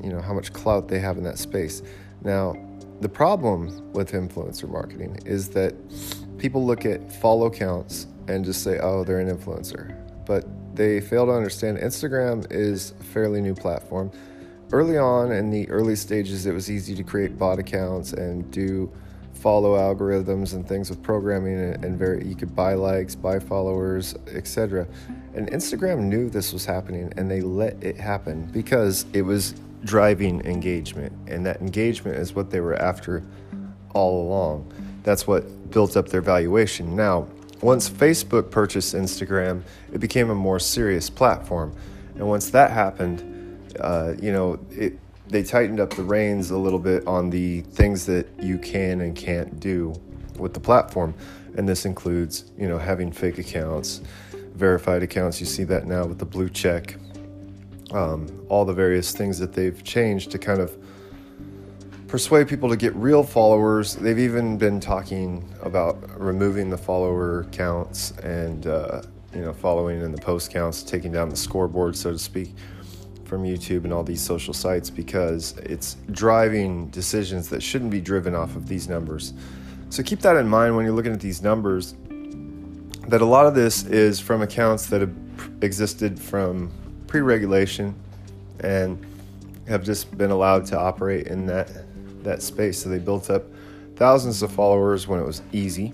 you 0.02 0.10
know 0.10 0.22
how 0.22 0.34
much 0.34 0.54
clout 0.54 0.88
they 0.88 1.00
have 1.00 1.18
in 1.18 1.24
that 1.24 1.38
space. 1.38 1.84
Now, 2.24 2.56
the 3.02 3.10
problem 3.10 3.92
with 3.92 4.14
influencer 4.14 4.70
marketing 4.70 5.20
is 5.26 5.50
that 5.50 5.76
people 6.38 6.66
look 6.66 6.86
at 6.86 7.12
follow 7.22 7.50
counts 7.50 8.08
and 8.28 8.46
just 8.46 8.64
say, 8.64 8.80
"Oh, 8.80 9.04
they're 9.04 9.20
an 9.20 9.30
influencer," 9.30 9.94
but 10.26 10.46
they 10.76 11.02
fail 11.02 11.26
to 11.26 11.34
understand 11.34 11.78
Instagram 11.80 12.50
is 12.52 12.94
a 13.00 13.04
fairly 13.04 13.42
new 13.42 13.54
platform. 13.54 14.12
Early 14.72 14.98
on 14.98 15.32
in 15.32 15.50
the 15.50 15.70
early 15.70 15.96
stages, 15.96 16.46
it 16.46 16.54
was 16.54 16.70
easy 16.70 16.96
to 16.96 17.04
create 17.04 17.38
bot 17.38 17.60
accounts 17.60 18.14
and 18.14 18.50
do 18.52 18.92
follow 19.38 19.76
algorithms 19.76 20.54
and 20.54 20.68
things 20.68 20.90
with 20.90 21.02
programming 21.02 21.58
and, 21.84 21.98
very 21.98 22.26
you 22.26 22.36
could 22.36 22.56
buy 22.56 22.74
likes 22.74 23.16
buy 23.16 23.40
followers 23.40 24.16
etc 24.34 24.88
and 25.34 25.50
instagram 25.52 26.00
knew 26.00 26.30
this 26.30 26.52
was 26.54 26.66
happening 26.66 27.12
and 27.18 27.30
they 27.30 27.42
let 27.42 27.82
it 27.84 27.98
happen 27.98 28.46
because 28.52 29.06
it 29.14 29.22
was 29.22 29.56
driving 29.84 30.42
engagement. 30.46 31.14
And 31.28 31.46
that 31.46 31.62
engagement 31.62 32.18
is 32.18 32.34
what 32.34 32.50
they 32.50 32.60
were 32.60 32.76
after 32.76 33.24
all 33.94 34.28
along. 34.28 34.72
That's 35.04 35.28
what 35.28 35.72
built 35.72 35.98
up 35.98 36.10
their 36.10 36.22
valuation. 36.22 36.96
Now 36.96 37.28
once 37.60 37.90
facebook 37.90 38.52
purchased 38.52 38.94
instagram 38.94 39.64
it 39.92 39.98
became 40.00 40.30
a 40.30 40.36
more 40.36 40.60
serious 40.60 41.10
platform. 41.10 41.76
And 42.16 42.28
once 42.28 42.52
that 42.52 42.72
happened 42.72 43.34
uh, 43.80 44.14
you 44.22 44.32
know 44.32 44.60
it 44.72 45.00
they 45.30 45.44
tightened 45.44 45.80
up 45.80 45.92
the 45.92 46.04
reins 46.04 46.52
a 46.52 46.58
little 46.58 46.80
bit 46.80 47.06
on 47.06 47.30
the 47.30 47.62
things 47.62 48.06
that 48.06 48.28
you 48.40 48.58
can 48.58 49.02
and 49.02 49.16
can't 49.16 49.60
do 49.60 49.94
with 50.38 50.54
the 50.54 50.60
platform. 50.60 51.14
And 51.58 51.68
this 51.68 51.86
includes, 51.86 52.52
you 52.58 52.68
know, 52.68 52.78
having 52.78 53.12
fake 53.12 53.38
accounts, 53.38 54.02
verified 54.54 55.04
accounts. 55.04 55.40
You 55.40 55.46
see 55.46 55.64
that 55.66 55.86
now 55.86 56.06
with 56.06 56.20
the 56.20 56.26
blue 56.26 56.50
check, 56.50 56.98
um, 57.92 58.28
all 58.48 58.64
the 58.64 58.74
various 58.74 59.14
things 59.14 59.40
that 59.40 59.54
they've 59.54 59.84
changed 59.84 60.32
to 60.32 60.38
kind 60.38 60.60
of 60.60 60.78
persuade 62.08 62.48
people 62.48 62.70
to 62.70 62.78
get 62.78 62.96
real 62.96 63.24
followers. 63.24 63.96
They've 63.96 64.20
even 64.20 64.58
been 64.58 64.80
talking 64.80 65.54
about 65.62 65.98
removing 66.20 66.70
the 66.70 66.78
follower 66.78 67.46
counts 67.52 68.12
and, 68.20 68.66
uh, 68.68 69.02
you 69.34 69.42
know, 69.42 69.52
following 69.52 70.02
in 70.02 70.14
the 70.14 70.22
post 70.22 70.52
counts, 70.52 70.84
taking 70.84 71.12
down 71.12 71.28
the 71.30 71.36
scoreboard, 71.36 71.98
so 71.98 72.12
to 72.12 72.20
speak 72.20 72.54
from 73.28 73.44
YouTube 73.44 73.84
and 73.84 73.94
all 73.94 74.04
these 74.04 74.22
social 74.22 74.54
sites 74.54 74.90
because 74.90 75.58
it's 75.58 75.98
driving 76.12 76.88
decisions 76.90 77.50
that 77.50 77.62
shouldn't 77.62 77.92
be 77.92 78.02
driven 78.02 78.34
off 78.34 78.56
of 78.56 78.68
these 78.68 78.88
numbers. 78.88 79.34
So 79.90 80.02
keep 80.04 80.20
that 80.22 80.36
in 80.36 80.48
mind 80.48 80.76
when 80.76 80.86
you're 80.86 80.96
looking 80.96 81.14
at 81.14 81.20
these 81.20 81.42
numbers 81.42 81.96
that 83.08 83.22
a 83.22 83.26
lot 83.26 83.46
of 83.46 83.56
this 83.56 83.84
is 83.84 84.20
from 84.20 84.42
accounts 84.42 84.88
that 84.88 85.02
have 85.02 85.14
existed 85.62 86.20
from 86.20 86.72
pre 87.08 87.22
regulation 87.22 87.96
and 88.60 89.06
have 89.68 89.84
just 89.84 90.18
been 90.18 90.32
allowed 90.32 90.66
to 90.66 90.80
operate 90.80 91.28
in 91.28 91.46
that 91.48 91.72
that 92.24 92.42
space. 92.42 92.82
So 92.84 92.90
they 92.90 93.00
built 93.00 93.30
up 93.30 93.44
thousands 93.96 94.42
of 94.42 94.52
followers 94.52 95.08
when 95.08 95.20
it 95.20 95.26
was 95.26 95.42
easy. 95.52 95.94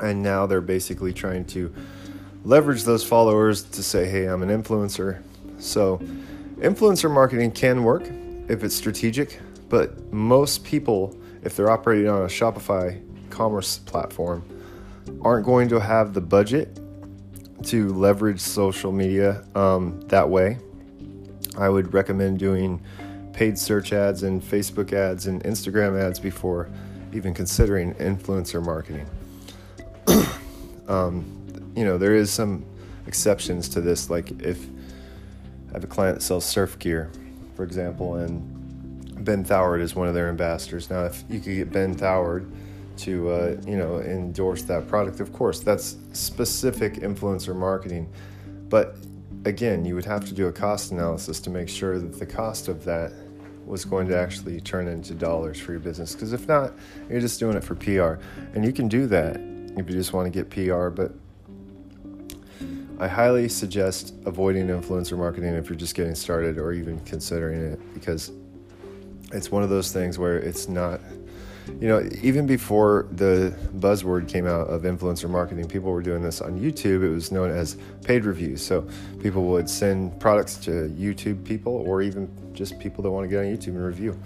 And 0.00 0.22
now 0.22 0.46
they're 0.46 0.60
basically 0.60 1.12
trying 1.12 1.44
to 1.46 1.72
leverage 2.44 2.84
those 2.84 3.04
followers 3.04 3.62
to 3.62 3.82
say, 3.82 4.08
hey, 4.08 4.26
I'm 4.26 4.42
an 4.42 4.48
influencer. 4.48 5.22
So, 5.58 5.98
influencer 6.58 7.10
marketing 7.12 7.52
can 7.52 7.84
work 7.84 8.08
if 8.48 8.64
it's 8.64 8.74
strategic, 8.74 9.40
but 9.68 10.12
most 10.12 10.64
people, 10.64 11.18
if 11.42 11.56
they're 11.56 11.70
operating 11.70 12.08
on 12.08 12.22
a 12.22 12.26
Shopify 12.26 13.00
commerce 13.30 13.78
platform, 13.78 14.42
aren't 15.22 15.46
going 15.46 15.68
to 15.68 15.80
have 15.80 16.14
the 16.14 16.20
budget 16.20 16.78
to 17.64 17.88
leverage 17.90 18.40
social 18.40 18.92
media 18.92 19.44
um, 19.54 20.00
that 20.08 20.28
way. 20.28 20.58
I 21.56 21.68
would 21.68 21.92
recommend 21.92 22.38
doing 22.38 22.80
paid 23.32 23.58
search 23.58 23.92
ads 23.92 24.22
and 24.22 24.42
Facebook 24.42 24.92
ads 24.92 25.26
and 25.26 25.42
Instagram 25.44 26.00
ads 26.00 26.18
before 26.18 26.68
even 27.12 27.34
considering 27.34 27.94
influencer 27.94 28.64
marketing. 28.64 29.08
um, 30.88 31.24
you 31.74 31.84
know, 31.84 31.98
there 31.98 32.14
is 32.14 32.30
some 32.30 32.64
exceptions 33.06 33.68
to 33.70 33.80
this, 33.80 34.10
like 34.10 34.30
if 34.42 34.66
I 35.68 35.72
have 35.72 35.84
a 35.84 35.88
client 35.88 36.18
that 36.18 36.22
sells 36.22 36.44
surf 36.44 36.78
gear, 36.78 37.10
for 37.54 37.64
example, 37.64 38.16
and 38.16 39.24
Ben 39.24 39.44
Thouard 39.44 39.80
is 39.80 39.94
one 39.94 40.08
of 40.08 40.14
their 40.14 40.28
ambassadors. 40.28 40.88
Now, 40.90 41.04
if 41.04 41.24
you 41.28 41.40
could 41.40 41.54
get 41.54 41.72
Ben 41.72 41.94
Thouard 41.94 42.50
to, 42.98 43.30
uh, 43.30 43.56
you 43.66 43.76
know, 43.76 43.98
endorse 44.00 44.62
that 44.62 44.88
product, 44.88 45.20
of 45.20 45.32
course, 45.32 45.60
that's 45.60 45.96
specific 46.12 46.94
influencer 46.94 47.54
marketing. 47.54 48.08
But 48.68 48.96
again, 49.44 49.84
you 49.84 49.94
would 49.94 50.04
have 50.04 50.24
to 50.26 50.34
do 50.34 50.46
a 50.46 50.52
cost 50.52 50.92
analysis 50.92 51.40
to 51.40 51.50
make 51.50 51.68
sure 51.68 51.98
that 51.98 52.18
the 52.18 52.26
cost 52.26 52.68
of 52.68 52.84
that 52.84 53.12
was 53.66 53.84
going 53.84 54.08
to 54.08 54.18
actually 54.18 54.60
turn 54.60 54.88
into 54.88 55.14
dollars 55.14 55.60
for 55.60 55.72
your 55.72 55.80
business. 55.80 56.14
Because 56.14 56.32
if 56.32 56.48
not, 56.48 56.72
you're 57.10 57.20
just 57.20 57.38
doing 57.38 57.56
it 57.56 57.62
for 57.62 57.74
PR. 57.74 58.22
And 58.54 58.64
you 58.64 58.72
can 58.72 58.88
do 58.88 59.06
that 59.08 59.36
if 59.36 59.88
you 59.88 59.96
just 59.96 60.12
want 60.12 60.32
to 60.32 60.42
get 60.42 60.48
PR, 60.50 60.88
but 60.88 61.12
I 63.00 63.06
highly 63.06 63.48
suggest 63.48 64.14
avoiding 64.26 64.66
influencer 64.66 65.16
marketing 65.16 65.54
if 65.54 65.68
you're 65.70 65.78
just 65.78 65.94
getting 65.94 66.16
started 66.16 66.58
or 66.58 66.72
even 66.72 66.98
considering 67.00 67.60
it 67.60 67.94
because 67.94 68.32
it's 69.32 69.52
one 69.52 69.62
of 69.62 69.70
those 69.70 69.92
things 69.92 70.18
where 70.18 70.36
it's 70.38 70.68
not 70.68 71.00
you 71.80 71.86
know 71.86 72.08
even 72.22 72.44
before 72.44 73.06
the 73.12 73.54
buzzword 73.76 74.26
came 74.26 74.48
out 74.48 74.66
of 74.68 74.82
influencer 74.82 75.30
marketing 75.30 75.68
people 75.68 75.92
were 75.92 76.02
doing 76.02 76.22
this 76.22 76.40
on 76.40 76.58
youtube. 76.58 77.04
It 77.04 77.10
was 77.10 77.30
known 77.30 77.50
as 77.50 77.76
paid 78.02 78.24
reviews. 78.24 78.66
So 78.66 78.88
people 79.20 79.44
would 79.44 79.70
send 79.70 80.18
products 80.18 80.56
to 80.64 80.92
youtube 80.98 81.44
people 81.44 81.74
or 81.86 82.02
even 82.02 82.28
just 82.52 82.80
people 82.80 83.04
that 83.04 83.10
want 83.12 83.24
to 83.24 83.28
get 83.28 83.38
on 83.38 83.44
youtube 83.44 83.76
and 83.76 83.84
review. 83.84 84.20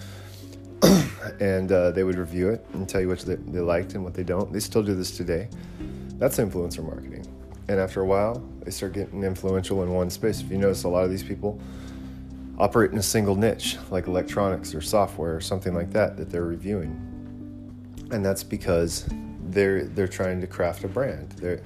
And 1.38 1.70
uh, 1.70 1.92
they 1.92 2.02
would 2.02 2.16
review 2.16 2.48
it 2.48 2.66
and 2.72 2.88
tell 2.88 3.00
you 3.00 3.06
what 3.06 3.20
they, 3.20 3.36
they 3.36 3.60
liked 3.60 3.94
and 3.94 4.02
what 4.02 4.12
they 4.12 4.24
don't. 4.24 4.52
They 4.52 4.58
still 4.58 4.82
do 4.82 4.92
this 4.92 5.16
today. 5.16 5.48
That's 6.18 6.38
influencer 6.38 6.84
marketing 6.84 7.31
and 7.72 7.80
after 7.80 8.02
a 8.02 8.06
while, 8.06 8.46
they 8.62 8.70
start 8.70 8.92
getting 8.92 9.24
influential 9.24 9.82
in 9.82 9.90
one 9.90 10.10
space. 10.10 10.42
If 10.42 10.50
you 10.50 10.58
notice, 10.58 10.84
a 10.84 10.88
lot 10.88 11.04
of 11.04 11.10
these 11.10 11.22
people 11.22 11.58
operate 12.58 12.92
in 12.92 12.98
a 12.98 13.02
single 13.02 13.34
niche, 13.34 13.78
like 13.90 14.06
electronics 14.06 14.74
or 14.74 14.82
software 14.82 15.34
or 15.34 15.40
something 15.40 15.74
like 15.74 15.90
that, 15.92 16.18
that 16.18 16.30
they're 16.30 16.44
reviewing. 16.44 16.90
And 18.10 18.22
that's 18.22 18.44
because 18.44 19.06
they're 19.48 19.84
they're 19.84 20.06
trying 20.06 20.40
to 20.42 20.46
craft 20.46 20.84
a 20.84 20.88
brand. 20.88 21.30
They're 21.32 21.62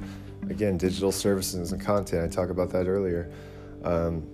again 0.49 0.79
digital 0.79 1.11
services 1.11 1.73
and 1.73 1.81
content. 1.81 2.23
I 2.23 2.33
talked 2.33 2.53
about 2.53 2.71
that 2.71 2.87
earlier. 2.87 3.33
Um, 3.83 4.25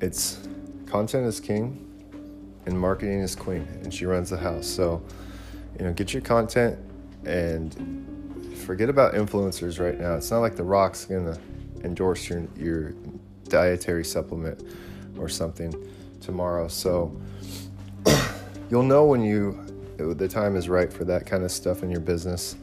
it's 0.00 0.48
content 0.86 1.26
is 1.26 1.38
king, 1.38 1.86
and 2.64 2.80
marketing 2.80 3.20
is 3.20 3.34
queen, 3.34 3.68
and 3.82 3.92
she 3.92 4.06
runs 4.06 4.30
the 4.30 4.38
house. 4.38 4.66
So, 4.66 5.02
you 5.78 5.84
know, 5.84 5.92
get 5.92 6.14
your 6.14 6.22
content 6.22 6.78
and 7.26 8.15
forget 8.66 8.88
about 8.88 9.14
influencers 9.14 9.78
right 9.78 9.98
now. 9.98 10.16
It's 10.16 10.32
not 10.32 10.40
like 10.40 10.56
The 10.56 10.64
Rock's 10.64 11.04
gonna 11.04 11.38
endorse 11.84 12.28
your 12.28 12.48
your 12.56 12.94
dietary 13.44 14.04
supplement 14.04 14.60
or 15.16 15.28
something 15.28 15.72
tomorrow. 16.20 16.66
So 16.66 17.16
you'll 18.70 18.82
know 18.82 19.06
when 19.06 19.22
you 19.22 19.62
the 19.98 20.26
time 20.26 20.56
is 20.56 20.68
right 20.68 20.92
for 20.92 21.04
that 21.04 21.26
kind 21.26 21.44
of 21.44 21.52
stuff 21.52 21.84
in 21.84 21.90
your 21.90 22.00
business. 22.00 22.56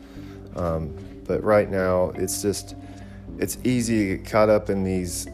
Um, 0.58 0.94
but 1.26 1.42
right 1.42 1.72
now, 1.72 2.12
it's 2.16 2.42
just 2.42 2.76
it's 3.40 3.58
easy 3.64 4.00
to 4.00 4.18
get 4.18 4.30
caught 4.30 4.50
up 4.50 4.70
in 4.70 4.84
these 4.84 5.28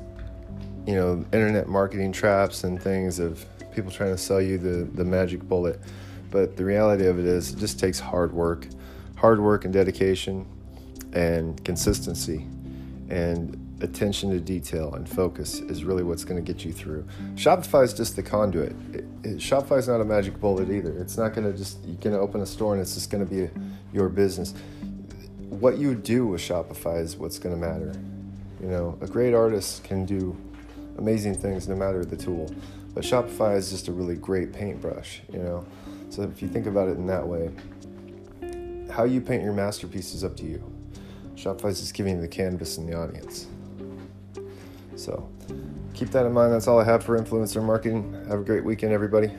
you 0.85 0.93
know 0.93 1.25
internet 1.33 1.67
marketing 1.67 2.11
traps 2.11 2.63
and 2.63 2.79
things 2.79 3.17
of 3.17 3.43
people 3.73 3.89
trying 3.89 4.11
to 4.11 4.19
sell 4.19 4.39
you 4.39 4.59
the 4.59 4.87
the 4.93 5.03
magic 5.03 5.41
bullet. 5.41 5.81
But 6.29 6.57
the 6.57 6.63
reality 6.63 7.07
of 7.07 7.17
it 7.17 7.25
is, 7.25 7.53
it 7.53 7.57
just 7.57 7.79
takes 7.79 7.99
hard 7.99 8.31
work, 8.31 8.67
hard 9.15 9.39
work 9.39 9.65
and 9.65 9.73
dedication 9.73 10.45
and 11.13 11.63
consistency 11.63 12.45
and 13.09 13.57
attention 13.81 14.29
to 14.29 14.39
detail 14.39 14.93
and 14.93 15.07
focus 15.07 15.59
is 15.59 15.83
really 15.83 16.03
what's 16.03 16.23
going 16.23 16.43
to 16.43 16.53
get 16.53 16.65
you 16.65 16.71
through. 16.71 17.05
Shopify 17.35 17.83
is 17.83 17.93
just 17.93 18.15
the 18.15 18.23
conduit. 18.23 18.75
It, 18.93 19.05
it, 19.23 19.37
Shopify 19.37 19.79
is 19.79 19.87
not 19.87 20.01
a 20.01 20.05
magic 20.05 20.39
bullet 20.39 20.69
either. 20.69 20.91
It's 20.99 21.17
not 21.17 21.33
going 21.33 21.49
to 21.49 21.57
just 21.57 21.83
you're 21.85 21.95
going 21.97 22.15
to 22.15 22.19
open 22.19 22.41
a 22.41 22.45
store 22.45 22.73
and 22.73 22.81
it's 22.81 22.93
just 22.93 23.09
going 23.09 23.25
to 23.25 23.29
be 23.29 23.43
a, 23.43 23.51
your 23.93 24.09
business. 24.09 24.53
What 25.49 25.77
you 25.77 25.95
do 25.95 26.27
with 26.27 26.41
Shopify 26.41 27.01
is 27.01 27.17
what's 27.17 27.39
going 27.39 27.59
to 27.59 27.61
matter. 27.61 27.93
You 28.61 28.67
know, 28.67 28.97
a 29.01 29.07
great 29.07 29.33
artist 29.33 29.83
can 29.83 30.05
do 30.05 30.35
amazing 30.97 31.35
things 31.35 31.67
no 31.67 31.75
matter 31.75 32.03
the 32.03 32.17
tool, 32.17 32.53
but 32.93 33.03
Shopify 33.03 33.55
is 33.55 33.69
just 33.69 33.87
a 33.87 33.91
really 33.91 34.15
great 34.15 34.51
paintbrush. 34.51 35.21
You 35.31 35.39
know, 35.39 35.65
so 36.09 36.23
if 36.23 36.41
you 36.41 36.49
think 36.49 36.67
about 36.67 36.89
it 36.89 36.97
in 36.97 37.07
that 37.07 37.25
way, 37.25 37.49
how 38.91 39.05
you 39.05 39.21
paint 39.21 39.43
your 39.43 39.53
masterpiece 39.53 40.13
is 40.13 40.23
up 40.23 40.35
to 40.37 40.45
you. 40.45 40.61
Shopify's 41.39 41.79
just 41.79 41.93
giving 41.93 42.15
you 42.15 42.21
the 42.21 42.27
canvas 42.27 42.77
and 42.77 42.89
the 42.89 42.99
audience. 42.99 43.47
So 44.97 45.29
keep 45.93 46.09
that 46.09 46.25
in 46.25 46.33
mind. 46.33 46.51
That's 46.51 46.67
all 46.67 46.79
I 46.79 46.83
have 46.83 47.01
for 47.01 47.17
influencer 47.17 47.63
marketing. 47.63 48.13
Have 48.27 48.41
a 48.41 48.43
great 48.43 48.65
weekend, 48.65 48.91
everybody. 48.91 49.31